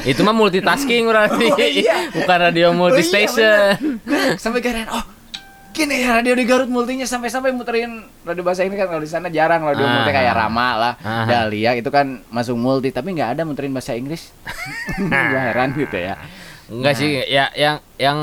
[0.03, 1.47] Itu mah multitasking berarti.
[1.47, 2.11] Oh, iya.
[2.11, 4.03] Bukan radio multi Oh, iya, station.
[4.35, 5.05] sampai keren oh
[5.73, 9.29] gini ya radio di Garut multinya sampai-sampai muterin radio bahasa Inggris kan kalau di sana
[9.29, 9.93] jarang radio Ah.
[9.95, 11.25] multi kayak Rama lah Ah.
[11.25, 14.37] Dahlia itu kan masuk multi tapi nggak ada muterin bahasa Inggris
[15.01, 16.21] gua heran gitu ya
[16.69, 18.19] Enggak sih, ya yang yang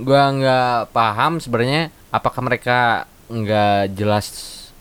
[0.00, 4.26] gua nggak paham sebenarnya apakah mereka nggak jelas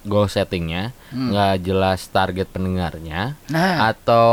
[0.04, 1.30] goal settingnya, Hmm.
[1.30, 4.30] nggak jelas target pendengarnya, nah atau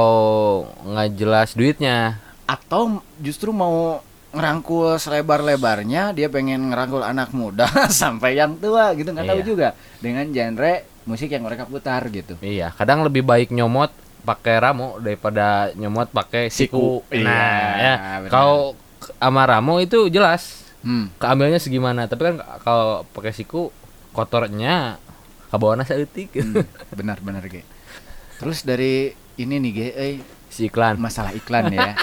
[0.83, 2.21] nggak jelas duitnya.
[2.45, 9.25] atau justru mau ngerangkul selebar-lebarnya dia pengen ngerangkul anak muda sampai yang tua gitu nggak
[9.27, 9.47] tahu Iya.
[9.47, 14.97] juga dengan genre musik yang mereka putar gitu Iya, kadang lebih baik nyomot pakai ramo
[14.97, 17.05] daripada nyomot pakai siku.
[17.05, 17.21] Siku.
[17.21, 18.29] Nah, Iya, ya.
[18.29, 18.77] Kalau
[19.15, 21.17] sama ramo itu jelas hmm.
[21.17, 23.69] keambilnya segimana, tapi kan kalau pakai siku
[24.13, 24.97] kotornya
[25.49, 26.33] kabawana saeutik.
[26.35, 27.65] Hmm, benar-benar gitu
[28.39, 30.15] terus dari ini nih ge euy,
[30.47, 30.95] Si iklan.
[30.97, 31.99] masalah iklan ya.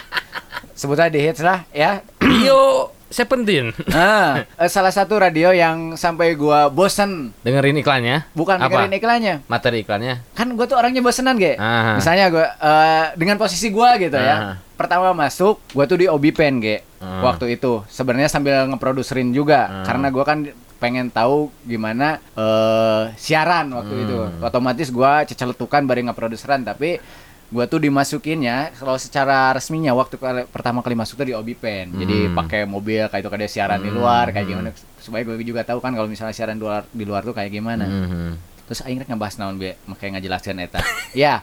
[0.74, 2.04] Sebut aja di hits lah ya.
[2.44, 3.72] Yo, Seventeen.
[3.88, 8.28] Nah, eh, salah satu radio yang sampai gua bosen Dengerin iklannya?
[8.32, 8.68] bukan Apa?
[8.68, 9.36] dengerin iklannya.
[9.48, 10.20] Materi iklannya?
[10.34, 11.56] Kan gua tuh orangnya bosenan, ge.
[11.96, 14.26] Misalnya gua eh, dengan posisi gua gitu Ah.
[14.26, 14.36] ya.
[14.76, 16.84] Pertama masuk, gua tuh di Obi Pen, ge.
[17.00, 17.24] Ah.
[17.24, 20.52] Waktu itu sebenarnya sambil ngeproduserin juga karena gua kan
[20.86, 24.04] pengen tahu gimana eh siaran waktu Hmm.
[24.06, 24.18] itu.
[24.40, 27.02] Otomatis gua ceceletukan bari ngeproduseran tapi
[27.46, 31.90] gua tuh dimasukinnya kalau secara resminya waktu kali- pertama kali masuk tuh di Obi Pen.
[31.96, 32.36] Jadi Hmm.
[32.36, 33.98] pakai mobil kayak itu kayak siaran di Hmm.
[33.98, 37.22] luar kayak gimana supaya gue juga tahu kan kalau misalnya siaran di luar di luar
[37.22, 37.86] tuh kayak gimana.
[37.86, 38.30] Mhm.
[38.66, 40.82] Terus rek ngebahas naon be, makanya ngajelaskeun eta.
[41.14, 41.42] ya.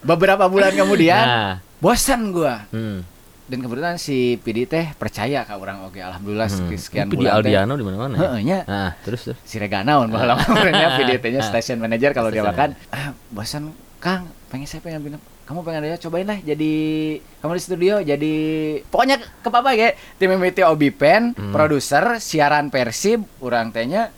[0.00, 2.68] Beberapa bulan kemudian Nah, bosan gua.
[2.68, 3.15] hmm.
[3.46, 6.58] Dan kebetulan si PD teh percaya ka orang oke alhamdulillah Hmm.
[6.66, 7.38] seki- sekian Itu di bulan teh.
[7.46, 8.14] Aldiano di mana-mana.
[8.14, 8.28] ya?
[8.34, 8.62] Heeh.
[8.64, 9.38] Nah, terus terus.
[9.40, 11.46] Si Rega naon baheula namanya PD teh nya Ah.
[11.46, 12.74] station manager kalau dia makan.
[12.88, 16.72] Ah, bosan Kang, pengen saya pengen bilang kamu pengen ada cobain lah jadi
[17.38, 18.34] kamu di studio jadi
[18.84, 21.50] pokoknya ke papa ya tim MIT Obi Pen Hmm.
[21.50, 24.10] produser siaran Persib orang tehnya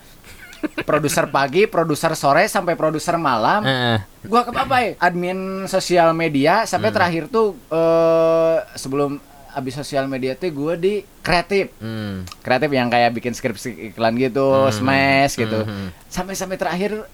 [0.83, 3.99] produser pagi produser sore sampai produser malam Heeh.
[4.25, 9.19] gua ke apa ya admin sosial media sampai terakhir tuh eh sebelum
[9.51, 12.23] abis sosial media tuh gue di kreatif Hmm.
[12.39, 14.71] kreatif yang kayak bikin skripsi iklan gitu Hmm.
[14.71, 15.91] smash gitu Hmm.
[16.07, 17.09] sampai sampai terakhir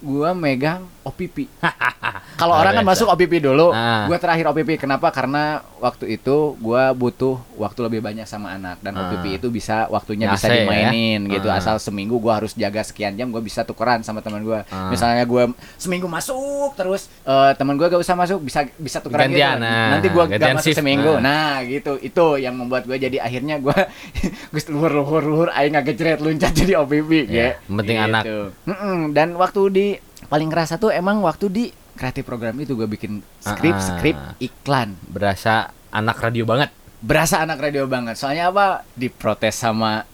[0.00, 1.48] gua megang OPP
[2.40, 4.04] kalau orang kan masuk OPP dulu Ah.
[4.04, 8.92] gua terakhir OPP kenapa karena waktu itu gua butuh waktu lebih banyak sama anak dan
[8.92, 9.06] Ah.
[9.06, 10.56] OPP itu bisa waktunya Nyase bisa ya?
[10.58, 11.56] dimainin gitu Ah.
[11.56, 14.88] asal seminggu gua harus jaga sekian jam gua bisa tukeran sama teman gua Ah.
[14.88, 19.56] misalnya gua seminggu masuk terus eh, teman gua gak usah masuk bisa bisa tukeran Gantian,
[19.56, 19.88] gitu nah.
[19.90, 21.60] nanti gua gak masuk shift, seminggu nah.
[21.60, 23.76] nah gitu itu yang membuat gua jadi akhirnya gua
[24.52, 28.22] gus luhur luhur luhur aing ngagejret loncat jadi OPP Ya, ya penting anak.
[28.64, 29.86] Mm-mm, dan waktu di
[30.30, 33.82] paling kerasa tuh emang waktu di kreatif program itu gue bikin skrip Ah.
[33.82, 34.94] skrip iklan.
[35.04, 35.54] Berasa
[35.90, 36.70] anak radio banget.
[36.98, 38.12] berasa anak radio banget.
[38.14, 38.84] Soalnya apa?
[38.92, 40.04] Diprotes sama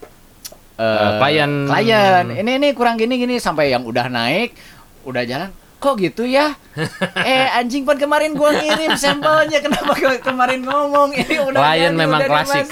[0.73, 1.51] eh, Eh, klien.
[1.65, 2.25] klien.
[2.33, 3.37] Ini ini kurang gini gini.
[3.37, 4.55] Sampai yang udah naik
[5.03, 6.55] udah jalan kok gitu ya?
[7.27, 9.59] Eh anjing pan kemarin gua ngirim sampelnya.
[9.59, 11.11] Kenapa ke- kemarin ngomong?
[11.13, 12.65] Ini udah Klien memang udah klasik.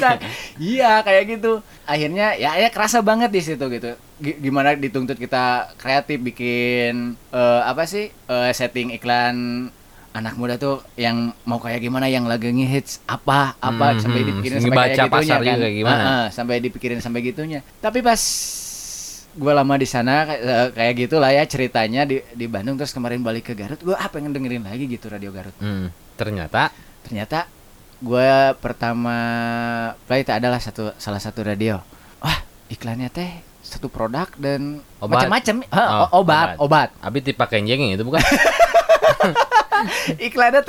[0.57, 1.59] iya kayak gitu.
[1.83, 7.83] Akhirnya ya ya kerasa banget di situ gitu gimana dituntut kita kreatif bikin eh, apa
[7.83, 9.67] sih eh, setting iklan
[10.15, 14.29] anak muda tuh yang mau kayak gimana yang lagi ngehits apa apa Hmm, sampai hmm.
[14.31, 15.99] dipikirin Ngebaca sampai kayak gitunya pasar kan juga kayak gimana.
[15.99, 18.21] Heeh, sampai dipikirin sampai gitunya tapi pas
[19.35, 23.19] gue lama di sana kayak, eh, kayak gitulah ya ceritanya di di Bandung terus kemarin
[23.19, 25.91] balik ke Garut gue ah pengen dengerin lagi gitu radio Garut Hmm.
[26.15, 26.71] Ternyata
[27.03, 27.51] ternyata
[27.99, 28.31] gue
[28.63, 29.17] pertama
[30.07, 31.83] play itu adalah satu salah satu radio
[32.23, 32.39] wah
[32.71, 33.43] iklannya teh
[33.75, 38.23] satu produk dan macam-macam Oh, obat obat Abi tipe kenjeng itu bukan?
[40.17, 40.61] iklannya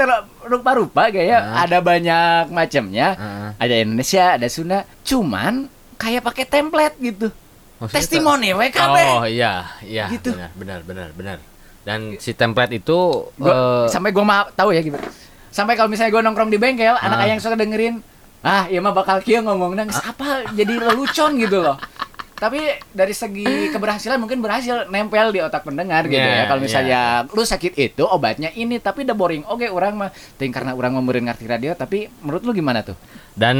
[0.45, 1.62] rupa-rupa kayak Ah.
[1.62, 3.49] ada banyak macamnya Heeh.
[3.57, 7.29] ada Indonesia ada Sunda cuman kayak pakai template gitu
[7.77, 10.09] Maksudnya testimoni WKB Oh iya, iya.
[10.09, 10.33] Gitu.
[10.33, 11.38] Benar, benar, benar, benar.
[11.85, 15.05] Dan si template itu Gua, eh, sampai gua mah tahu ya gimana.
[15.53, 17.25] Sampai kalau misalnya gua nongkrong di bengkel, anak Ah.
[17.25, 18.01] ayang suka dengerin,
[18.40, 21.77] ah iya mah bakal kieu ngomong nang apa jadi lelucon gitu loh.
[22.37, 22.61] Tapi
[22.92, 26.51] dari segi keberhasilan mungkin berhasil nempel di otak pendengar gitu Yeah, ya.
[26.53, 27.01] Kalau misalnya
[27.33, 29.42] lu sakit itu obatnya ini tapi udah boring.
[29.49, 32.96] Oke, orang mah ting karena orang memberi ngerti radio tapi menurut lu gimana tuh?
[33.37, 33.57] dan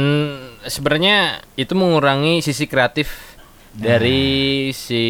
[0.65, 3.37] sebenarnya itu mengurangi sisi kreatif
[3.77, 5.05] dari si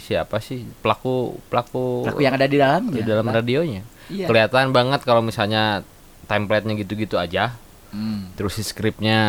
[0.00, 3.84] siapa sih pelaku pelaku Laku yang ada di dalam di dalam radionya.
[4.08, 4.26] Iya.
[4.26, 5.84] Kelihatan banget kalau misalnya
[6.24, 7.52] template-nya gitu-gitu aja.
[7.92, 8.32] Hmm.
[8.34, 9.20] Terus si skripnya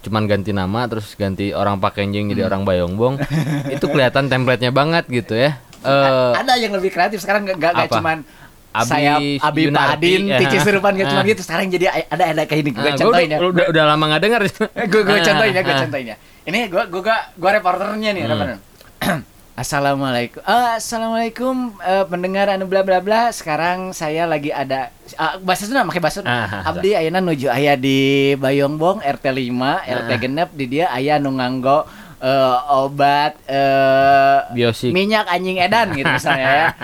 [0.00, 3.20] cuman ganti nama terus ganti orang pakenjing jadi orang bayongbong.
[3.74, 5.60] itu kelihatan template-nya banget gitu ya.
[5.80, 7.88] Eh ada yang lebih kreatif sekarang nggak apa?
[7.90, 8.18] cuman
[8.70, 10.38] Abi saya Abi Pak Yunarti, Adin, ya.
[10.38, 11.26] Tici Serupan gitu cuma Ah.
[11.26, 11.40] gitu.
[11.42, 12.70] Sekarang jadi ada ada kayak ini.
[12.70, 13.48] Gue gua contohin udah, ya.
[13.50, 14.40] udah, udah lama nggak dengar.
[14.94, 15.80] gue gue Ah, contohin ya, gue ah.
[15.82, 16.16] contohin ya.
[16.46, 17.02] Ini gue gue
[17.34, 19.20] gue reporternya nih, Hmm.
[19.60, 23.28] Assalamualaikum, Ah, assalamualaikum eh, pendengar anu bla bla bla.
[23.28, 26.32] Sekarang saya lagi ada ah, bahasa Sunda, pakai bahasa Sunda.
[26.48, 29.52] Ah, Abdi ayana nuju aya di Bayongbong RT 5
[29.84, 30.16] RT Ah.
[30.16, 31.84] genep di dia aya nu nganggo
[32.18, 34.96] eh, obat eh, Biosik.
[34.96, 36.66] minyak anjing edan gitu misalnya ya.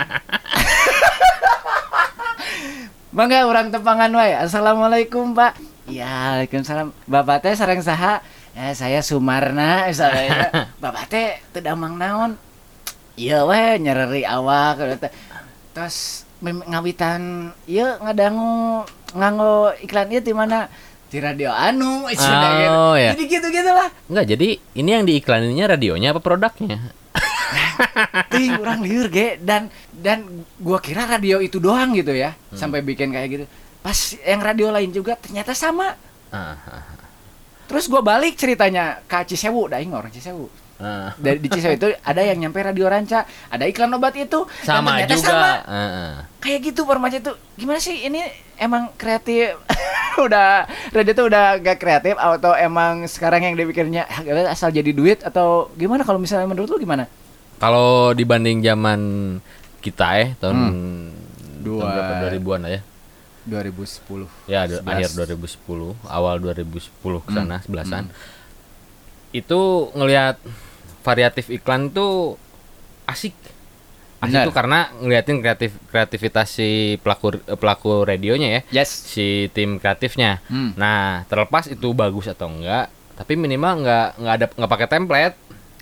[3.16, 4.36] Mangga orang tepangan wae.
[4.36, 5.56] Assalamualaikum, Pak.
[5.88, 6.92] Ya, Waalaikumsalam.
[7.08, 8.20] Bapak teh sareng saha?
[8.52, 10.24] Ya, saya Sumarna misalnya.
[10.28, 10.44] ya.
[10.84, 12.36] Bapak teh teu damang naon?
[13.16, 15.00] Iya weh, nyereri awak.
[15.72, 18.84] Terus ngawitan ieu ngadangu
[19.16, 20.68] nganggo iklan ieu di mana?
[21.08, 22.04] Di radio anu.
[22.76, 23.16] Oh, ya.
[23.16, 23.88] Jadi gitu-gitu lah.
[24.12, 26.92] Enggak, jadi ini yang diiklaninnya radionya apa produknya?
[28.36, 32.58] Ih, orang liur ge dan dan gua kira radio itu doang gitu ya Hmm.
[32.58, 33.44] sampai bikin kayak gitu.
[33.80, 35.96] Pas yang radio lain juga ternyata sama.
[36.28, 36.84] Ah, ah,
[37.66, 40.46] Terus gua balik ceritanya ke Cisewu, dah orang Cisewu.
[40.78, 41.10] Ah.
[41.14, 45.16] Dari di Cisewu itu ada yang nyampe radio Ranca, ada iklan obat itu sama juga.
[45.18, 45.50] sama.
[45.62, 46.12] Ah.
[46.38, 47.36] Kayak gitu formatnya tuh.
[47.54, 48.20] Gimana sih ini
[48.56, 49.56] emang kreatif?
[50.16, 55.20] udah radio tuh udah gak kreatif atau emang sekarang yang dipikirnya "Ah, asal jadi duit
[55.20, 57.04] atau gimana kalau misalnya menurut lu gimana?
[57.56, 59.00] Kalau dibanding zaman
[59.78, 61.08] kita eh tahun Hmm.
[61.60, 62.80] tahun berapa 2000-an lah ya.
[63.46, 64.26] 2010.
[64.44, 64.90] Ya, ada 11.
[64.90, 67.62] akhir 2010, awal 2010 ke sana, Hmm.
[67.62, 68.04] sebelasan.
[69.30, 69.60] Itu
[69.92, 70.40] ngelihat
[71.06, 72.34] variatif iklan tuh
[73.06, 73.38] asik.
[74.18, 78.90] Asik tuh karena ngeliatin kreatif kreativitas si pelaku pelaku radionya ya, Yes.
[79.06, 80.42] si tim kreatifnya.
[80.50, 80.74] Hmm.
[80.74, 85.36] Nah, terlepas itu bagus atau enggak, tapi minimal nggak nggak ada nggak pakai template.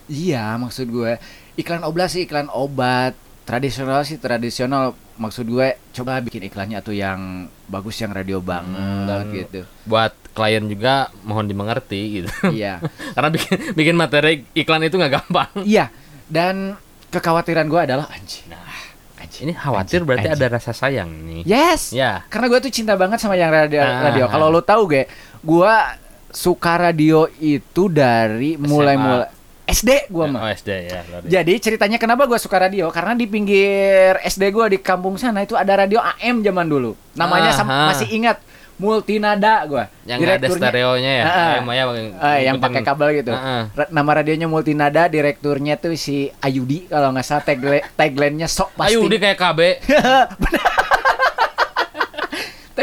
[0.04, 1.16] Iya, maksud gue
[1.56, 4.92] iklan obat sih iklan obat tradisional sih tradisional.
[5.14, 9.60] Maksud gue coba bikin iklannya tuh yang bagus yang radio banget dan- gitu.
[9.84, 12.30] Buat klien juga mohon dimengerti gitu.
[12.50, 12.82] Iya.
[13.14, 15.50] Karena bikin bikin materi iklan itu nggak gampang.
[15.62, 15.94] Iya.
[16.26, 16.74] Dan
[17.08, 18.50] kekhawatiran gue adalah anjing.
[18.50, 18.58] Nah,
[19.22, 19.46] anjing.
[19.46, 20.40] Ini khawatir Anjing, berarti anjing.
[20.42, 21.42] ada rasa sayang nih.
[21.46, 21.94] Yes.
[21.94, 22.26] Ya.
[22.26, 23.86] Karena gue tuh cinta banget sama yang radio.
[23.86, 24.10] Ah.
[24.10, 24.26] radio.
[24.26, 25.06] Kalau lo tahu gue,
[25.40, 25.74] gue
[26.34, 29.30] suka radio itu dari mulai mulai
[29.64, 30.44] SD gue mah.
[30.44, 31.00] Oh, SD ya.
[31.24, 32.92] Jadi ceritanya kenapa gue suka radio?
[32.92, 36.92] Karena di pinggir SD gue di kampung sana itu ada radio AM zaman dulu.
[37.14, 37.88] Namanya Aha.
[37.88, 38.38] masih ingat
[38.74, 39.86] Multinada gue.
[40.04, 41.24] Yang nggak ada stereonya ya.
[41.24, 43.32] Ah, Eh, Maya pakai- Ah, yang ngikutin- pakai kabel gitu.
[43.32, 43.62] Ah, ah.
[43.72, 48.92] Ra- Nama radionya Multinada, direkturnya tuh si Ayudi kalau nggak salah tagline tagline-nya sok pasti.
[48.92, 49.60] Ayo dia kayak KB.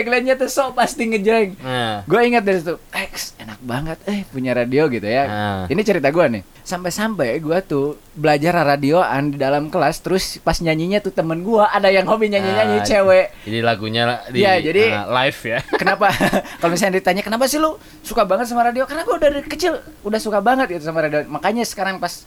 [0.01, 1.53] Tagline-nya tuh sok pasti ngejeng.
[1.57, 2.01] Nah.
[2.03, 5.23] Gue ingat dari situ, X enak banget eh punya radio gitu ya.
[5.23, 5.61] Ah.
[5.69, 6.43] Ini cerita gue nih.
[6.61, 11.85] Sampai-sampai gue tuh belajar radioan di dalam kelas, terus pas nyanyinya tuh temen gue ada
[11.87, 13.25] yang hobi nyanyi-nyanyi Ah, cewek.
[13.45, 15.59] Jadi lagunya la- di Iya, jadi- ah, live ya.
[15.81, 16.09] Kenapa?
[16.57, 18.89] Kalau misalnya ditanya kenapa sih lu suka banget sama radio?
[18.89, 21.21] Karena gue dari kecil udah suka banget gitu sama radio.
[21.23, 22.25] Makanya sekarang pas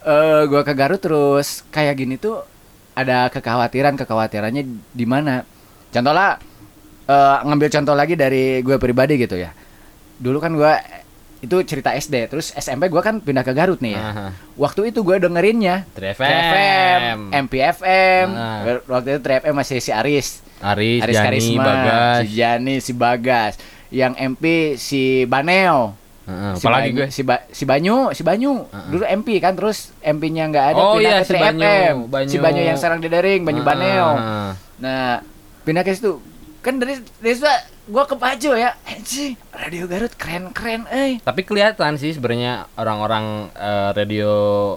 [0.00, 2.40] eh gue ke Garut terus kayak gini tuh
[2.92, 5.42] ada kekhawatiran kekhawatirannya di mana?
[5.90, 6.38] Contoh lah
[7.10, 9.50] eh, ngambil contoh lagi dari gue pribadi gitu ya.
[10.16, 10.72] Dulu kan gue
[11.40, 14.02] itu cerita SD, terus SMP gue kan pindah ke Garut nih ya.
[14.04, 14.26] Aha.
[14.54, 17.32] Waktu itu gue dengerinnya 3FM.
[17.32, 18.26] MPFM.
[18.84, 20.44] Waktu itu 3FM masih si Aris.
[20.60, 22.16] Aris, Aris Jani, Karisma, Bagas.
[22.20, 23.52] si Jani, si Bagas.
[23.90, 24.44] Yang MP
[24.76, 25.96] si Baneo.
[26.22, 27.06] Heeh, Si apalagi Banyu- gue.
[27.10, 28.52] si, Ba- si Banyu, si Banyu.
[28.62, 28.86] Heeh.
[28.92, 31.96] Dulu MP kan terus MP-nya nggak ada Oh pindah iya, ke si 3FM.
[32.06, 32.38] Banyu, Si Banyu.
[32.44, 34.08] Banyu yang sekarang di Dering, Banyu Heeh, Baneo.
[34.78, 35.24] Nah,
[35.62, 36.20] pindah ke situ.
[36.60, 37.34] Kan dari dari
[37.90, 38.76] ke Pajo ya.
[38.84, 41.18] Anjing, Radio Garut keren-keren, eh.
[41.18, 44.32] Tapi kelihatan sih sebenarnya orang-orang eh, radio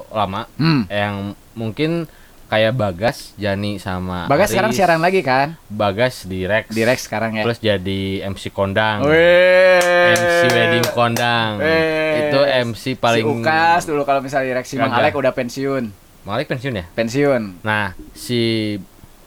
[0.10, 0.88] lama Hmm.
[0.88, 1.16] yang
[1.54, 2.08] mungkin
[2.48, 4.52] kayak Bagas, Jani sama Bagas Aris.
[4.54, 5.58] sekarang siaran lagi kan?
[5.68, 6.70] Bagas di Rex.
[6.70, 7.44] Di Rex sekarang ya.
[7.44, 9.04] Terus jadi MC kondang.
[9.04, 10.14] Weh.
[10.14, 11.58] MC wedding kondang.
[11.58, 12.30] Weh.
[12.30, 14.94] Itu MC paling si Ukas dulu kalau misalnya di Rex si Mang.
[14.94, 15.84] Alek udah pensiun.
[16.24, 16.86] Malik pensiun ya?
[16.94, 17.66] Pensiun.
[17.66, 18.78] Nah, si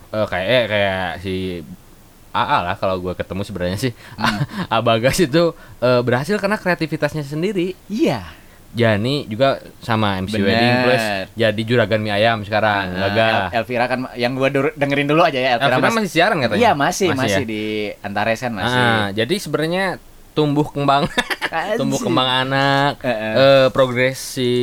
[0.09, 1.35] eh, kayak eh, kayak si
[2.39, 4.41] AA lah kalau gue ketemu sebenarnya sih Hmm.
[4.77, 7.73] Abagas itu eh, berhasil karena kreativitasnya sendiri.
[7.87, 8.23] Iya.
[8.71, 10.47] Jani juga sama MC Bener.
[10.47, 12.93] Wedding plus jadi juragan mie ayam sekarang.
[12.93, 13.31] Nah, Gagah.
[13.49, 16.37] El- Elvira kan yang gua dur- dengerin dulu aja ya Elvira, Elvira mas- masih siaran
[16.39, 16.61] katanya?
[16.61, 17.49] Iya masih masih, ya?
[17.49, 17.65] di
[17.99, 18.77] Antares kan masih.
[18.79, 19.85] Ah, jadi sebenarnya
[20.33, 21.09] tumbuh kembang
[21.81, 23.33] tumbuh kembang anak Eh, eh.
[23.33, 24.55] eh, progresi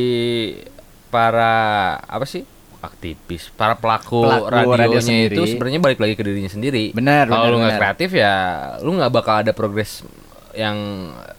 [1.10, 1.56] para
[2.00, 2.46] apa sih
[2.84, 5.34] aktivis para pelaku, Pelaku radio radionya sendiri.
[5.34, 8.36] itu sebenarnya balik lagi ke dirinya sendiri Benar, kalau lu nggak kreatif ya
[8.80, 10.04] lu nggak bakal ada progres
[10.52, 10.76] yang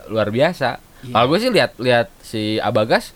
[0.08, 1.12] luar biasa Iya.
[1.12, 3.12] kalau gue sih lihat lihat si Abagas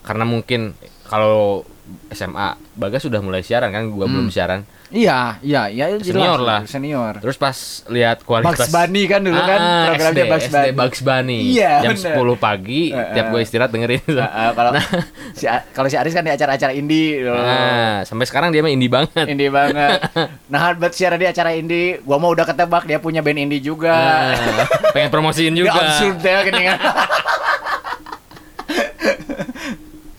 [0.00, 0.72] karena mungkin
[1.04, 1.60] kalau
[2.08, 4.32] SMA Bagas sudah mulai siaran kan gua belum Hmm.
[4.32, 4.60] siaran
[4.92, 6.60] Iya, iya, iya jelas, Senior lah.
[6.62, 7.12] Senior.
[7.16, 7.56] terus pas
[7.88, 10.76] lihat kualitas Bugs Bunny kan dulu kan Ah, programnya SD, Bugs SD Bunny.
[10.76, 11.38] Bugs Bunny.
[11.48, 12.12] Iya, Jam bener.
[12.12, 13.30] 10 pagi Eh, tiap eh.
[13.32, 14.04] gue istirahat dengerin.
[14.14, 14.70] Ah, ah, kalau
[15.32, 17.32] si A- kalau si Aris kan di acara-acara indie dulu.
[17.34, 19.24] Nah, sampai sekarang dia mah indie banget.
[19.24, 19.96] Indie banget.
[20.52, 23.96] Nah, buat siaran di acara indie, gua mau udah ketebak dia punya band indie juga.
[24.36, 25.80] Nah, pengen promosiin Ya juga.
[25.80, 26.76] absurd deh geningan.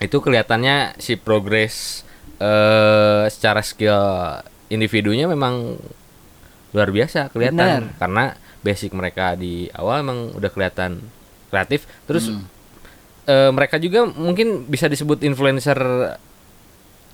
[0.03, 2.03] Itu kelihatannya si progres
[2.37, 3.95] eh secara skill
[4.67, 5.79] individunya memang
[6.73, 7.97] luar biasa kelihatan Benar.
[7.97, 8.23] karena
[8.59, 10.99] basic mereka di awal emang udah kelihatan
[11.47, 11.85] kreatif.
[12.03, 12.43] Terus Hmm.
[13.23, 15.77] eh, mereka juga mungkin bisa disebut influencer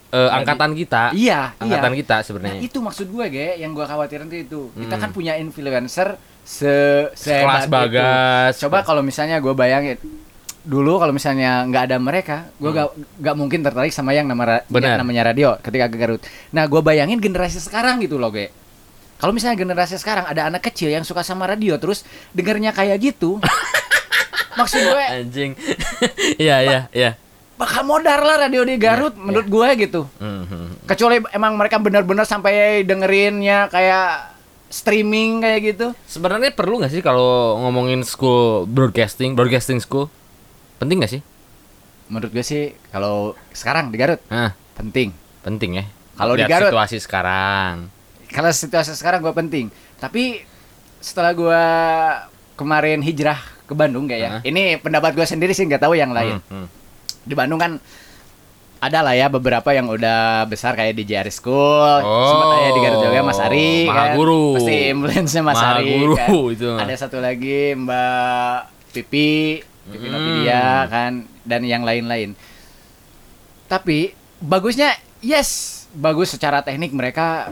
[0.10, 1.14] eh, angkatan kita.
[1.14, 2.00] Iya, Angkatan iya.
[2.02, 2.62] kita Nah, sebenarnya.
[2.66, 4.62] itu maksud gue, Ge, yang gue khawatirin tuh itu.
[4.74, 5.04] Kita Hmm.
[5.06, 6.74] kan punya influencer se
[7.14, 7.70] sehebat Kelas itu.
[7.70, 8.54] Bagas.
[8.58, 10.02] Coba kalau misalnya gue bayangin
[10.64, 12.88] dulu kalau misalnya nggak ada mereka, gue gak,
[13.24, 16.22] gak mungkin tertarik sama yang nama yang namanya radio ketika ke Garut.
[16.52, 18.52] Nah, gue bayangin generasi sekarang gitu loh, gue.
[19.20, 23.40] Kalau misalnya generasi sekarang ada anak kecil yang suka sama radio terus dengernya kayak gitu,
[24.60, 25.52] maksud gue Anjing.
[26.40, 27.12] Iya, iya, iya.
[27.60, 30.02] bakal modar lah radio di Garut Iya, menurut gue gitu.
[30.24, 30.88] Mhm.
[30.88, 34.40] Kecuali emang mereka benar-benar sampai dengerinnya kayak
[34.72, 35.88] streaming kayak gitu.
[36.08, 40.08] Sebenarnya perlu nggak sih kalau ngomongin school broadcasting, broadcasting school?
[40.80, 41.22] Penting nggak sih?
[42.08, 45.14] Menurut gue sih kalau sekarang di Garut Nah, penting.
[45.40, 45.86] penting ya.
[46.16, 46.72] Kalau di Garut.
[46.72, 47.88] situasi sekarang.
[48.28, 49.70] Kalau situasi sekarang gue penting.
[49.96, 50.42] Tapi
[51.00, 51.64] setelah gue
[52.56, 54.30] kemarin hijrah ke Bandung kayak ya.
[54.30, 54.42] Hah?
[54.42, 56.42] Ini pendapat gue sendiri sih nggak tahu yang lain.
[56.42, 56.68] Hmm, hmm.
[57.22, 57.78] Di Bandung kan
[58.80, 62.82] ada lah ya beberapa yang udah besar kayak di JR School, Oh, sempat ya di
[62.82, 64.10] Garut juga Mas Ari Maha kan.
[64.16, 64.46] Guru.
[64.56, 66.30] Pasti influence-nya Mas Maha Ari Guru kan.
[66.50, 66.70] itu.
[66.74, 68.58] Ada satu lagi Mbak
[68.90, 70.46] Pipi, Pipi Hmm.
[70.86, 72.34] Kan dan yang lain-lain.
[73.66, 77.52] Tapi bagusnya yes, bagus secara teknik mereka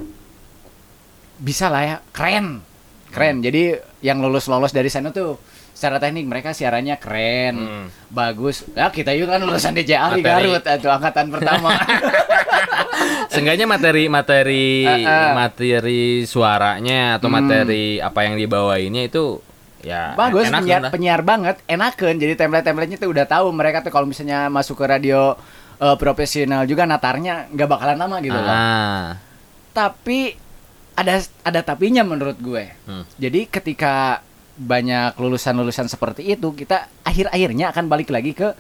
[1.37, 2.61] bisa lah ya, keren.
[3.09, 3.39] Keren.
[3.39, 5.37] Jadi yang lulus-lolos dari sana tuh
[5.71, 7.85] secara teknik mereka siarannya keren, Hmm.
[8.09, 8.65] bagus.
[8.73, 9.77] Ya kita juga kan lulusan
[10.17, 10.25] Materi.
[10.49, 11.69] Garut atau angkatan pertama.
[13.29, 14.97] Seenggaknya materi materi Ah,
[15.29, 15.31] ah.
[15.37, 17.37] materi suaranya atau Hmm.
[17.37, 19.37] materi apa yang dibawainnya itu
[19.85, 22.17] ya bagus enak penyiar, penyiar banget, enakan.
[22.17, 25.37] Jadi template-templatenya tuh udah tahu mereka tuh kalau misalnya masuk ke radio
[25.77, 28.49] eh, profesional juga natarnya nggak bakalan lama gitu loh.
[28.49, 29.17] Ah.
[29.73, 30.33] Tapi
[30.97, 32.73] ada ada tapinya menurut gue.
[32.89, 33.05] Hmm.
[33.21, 34.25] Jadi ketika
[34.57, 38.57] banyak lulusan-lulusan seperti itu, kita akhir-akhirnya akan balik lagi ke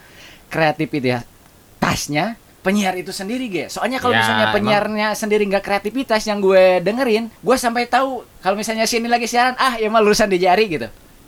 [0.53, 3.65] kreativitasnya penyiar itu sendiri, Ge.
[3.71, 8.27] Soalnya kalau Ya, misalnya emang- penyiarnya sendiri nggak kreativitas yang gue dengerin, gue sampai tahu
[8.43, 10.85] kalau misalnya sini lagi siaran, ah ya mah lulusan di jari gitu.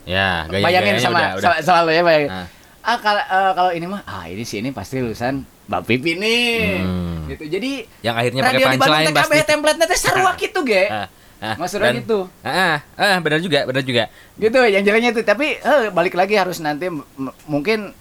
[0.09, 1.79] Ya, gaya bayangin sama, udah, udah.
[1.85, 2.29] lo ya bayangin.
[2.29, 2.47] Nah.
[2.81, 6.81] Ah kalau eh, kalau ini mah ah ini sih ini pasti lulusan Mbak Pipi nih.
[6.81, 7.29] Hmm.
[7.29, 7.43] Gitu.
[7.45, 9.37] Jadi Yang akhirnya pakai di Bandung punchline pasti.
[9.45, 10.83] template-nya teh sarua gitu, Ge.
[10.89, 11.05] Ah,
[11.37, 12.19] ah, Maksudnya dan- gitu.
[12.41, 14.03] Ah, ah, ah, benar juga, benar juga.
[14.35, 16.89] gitu yang jeleknya itu tapi eh, balik lagi harus nanti
[17.45, 17.93] mungkin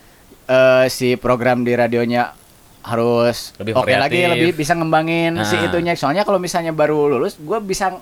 [0.47, 2.33] eh, si program di radionya
[2.81, 4.33] harus Lebih oke lagi variatif.
[4.33, 5.67] lebih bisa ngembangin si Ah.
[5.67, 7.93] itunya soalnya kalau misalnya baru lulus gue bisa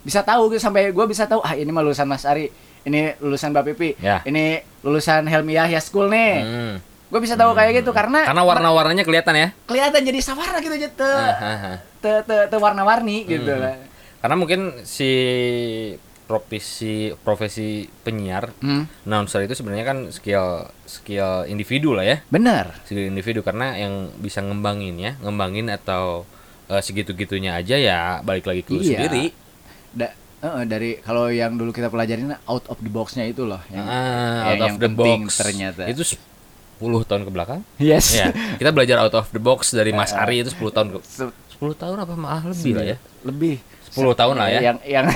[0.00, 2.48] bisa tahu gitu sampai gue bisa tahu ah ini mah lulusan Mas Ari
[2.82, 4.22] ini lulusan Mbak Pipi Ya.
[4.22, 6.74] ini lulusan Helmi Yahya School nih Hmm.
[7.06, 9.48] gue bisa tahu kayak gitu karena Karena warna-warnanya kelihatan ya.
[9.64, 11.76] kelihatan jadi sawarna gitu aja te, Ah, ah, ah.
[11.98, 13.60] te, te, te warna-warni gitu Hmm.
[13.60, 13.74] lah
[14.18, 15.10] Karena mungkin si
[16.24, 19.02] profesi profesi penyiar hmm.
[19.02, 24.38] announcer itu sebenarnya kan skill skill individu lah ya bener skill individu karena yang bisa
[24.38, 26.22] ngembangin ya ngembangin atau
[26.68, 29.02] eh, segitu-gitunya aja ya balik lagi ke lu Iya.
[29.02, 29.24] sendiri
[29.90, 33.82] da, eh, dari kalau yang dulu kita pelajarin out of the box-nya itu loh yang,
[33.82, 35.36] ah, yang- out of yang the penting box.
[35.36, 35.82] ternyata.
[35.86, 36.16] itu 10
[37.04, 37.60] tahun ke belakang?
[37.76, 38.14] Yes.
[38.14, 40.24] Ya kita belajar out of the box dari Mas Ah.
[40.24, 42.96] Ari itu 10 tahun ke Se- 10 tahun apa malah lebih lah ya.
[43.22, 43.56] lebih.
[43.90, 44.60] 10 tahun lah ya.
[44.62, 45.06] yang yang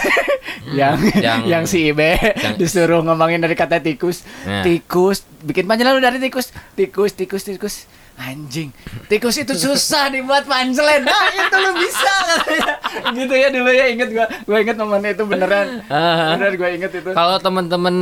[0.71, 4.23] yang Yang- yang si Ibe yang- disuruh ngembangin dari kata tikus.
[4.43, 4.61] Nah.
[4.61, 6.53] tikus bikin panjang dari tikus.
[6.75, 7.75] Tikus tikus tikus
[8.14, 8.70] anjing
[9.07, 12.74] tikus itu susah dibuat punchline nah itu lu bisa katanya.
[13.11, 14.27] Gitu ya dulu ya inget gua.
[14.42, 15.83] Gua inget momennya itu beneran.
[15.85, 17.11] Beneran gua inget itu.
[17.11, 17.96] Kalau teman-teman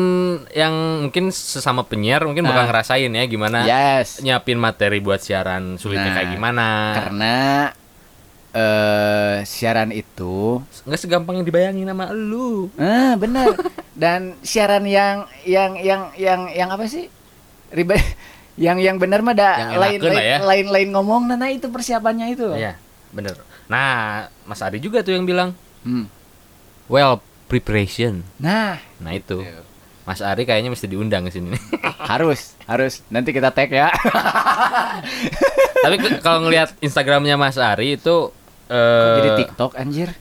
[0.53, 2.69] yang mungkin sesama penyiar mungkin bakal Ah.
[2.69, 4.21] ngerasain ya gimana yes.
[4.21, 6.67] nyiapin materi buat siaran sulitnya Nah, kayak gimana.
[6.95, 7.35] karena
[8.53, 12.69] eh siaran itu nggak segampang yang dibayangin sama lu.
[12.77, 13.57] ah benar
[13.97, 17.09] dan siaran yang yang yang yang yang apa sih?
[17.73, 18.05] Ribet
[18.63, 20.39] yang yang benar mah ada lain lain, ya.
[20.39, 22.79] lain lain ngomong nah, nah itu persiapannya itu Iya,
[23.11, 23.35] bener.
[23.67, 25.51] Nah, Mas Ari juga tuh yang bilang
[25.83, 26.07] Hmm.
[26.87, 28.23] well preparation.
[28.39, 29.43] nah Nah itu,
[30.03, 31.59] Mas Ari kayaknya mesti diundang ke sini.
[32.13, 33.91] harus harus nanti kita tag ya
[35.83, 38.31] Tapi kalau ngelihat Instagramnya Mas Ari itu
[38.69, 40.15] eh jadi TikTok anjir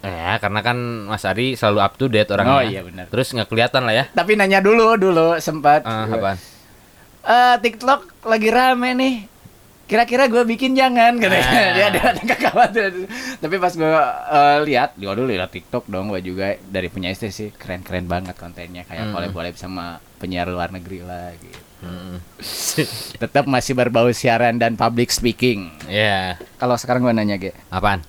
[0.00, 0.76] Ya, karena kan
[1.06, 2.52] Mas Ari selalu up to date orangnya.
[2.54, 3.08] Oh, iya, benar.
[3.08, 4.04] Terus nggak kelihatan lah ya.
[4.12, 6.36] tapi nanya dulu dulu sempat apaan?
[7.20, 9.16] Eh, TikTok lagi rame nih.
[9.84, 11.42] Kira-kira gue bikin jangan katanya.
[11.42, 11.72] Ah.
[11.76, 12.94] Dia ada kekhawatiran.
[13.36, 13.90] Tapi pas gue
[14.64, 18.86] lihat, gue dulu lihat TikTok dong gue juga dari punya istri sih keren-keren banget kontennya
[18.86, 19.12] kayak Hmm.
[19.12, 21.58] collab-collab sama penyiar luar negeri lah gitu.
[21.82, 22.22] Hmm.
[23.22, 25.74] Tetap masih berbau siaran dan public speaking.
[25.86, 27.50] Ya, Kalau sekarang gue nanya, Ge.
[27.66, 28.06] apaan?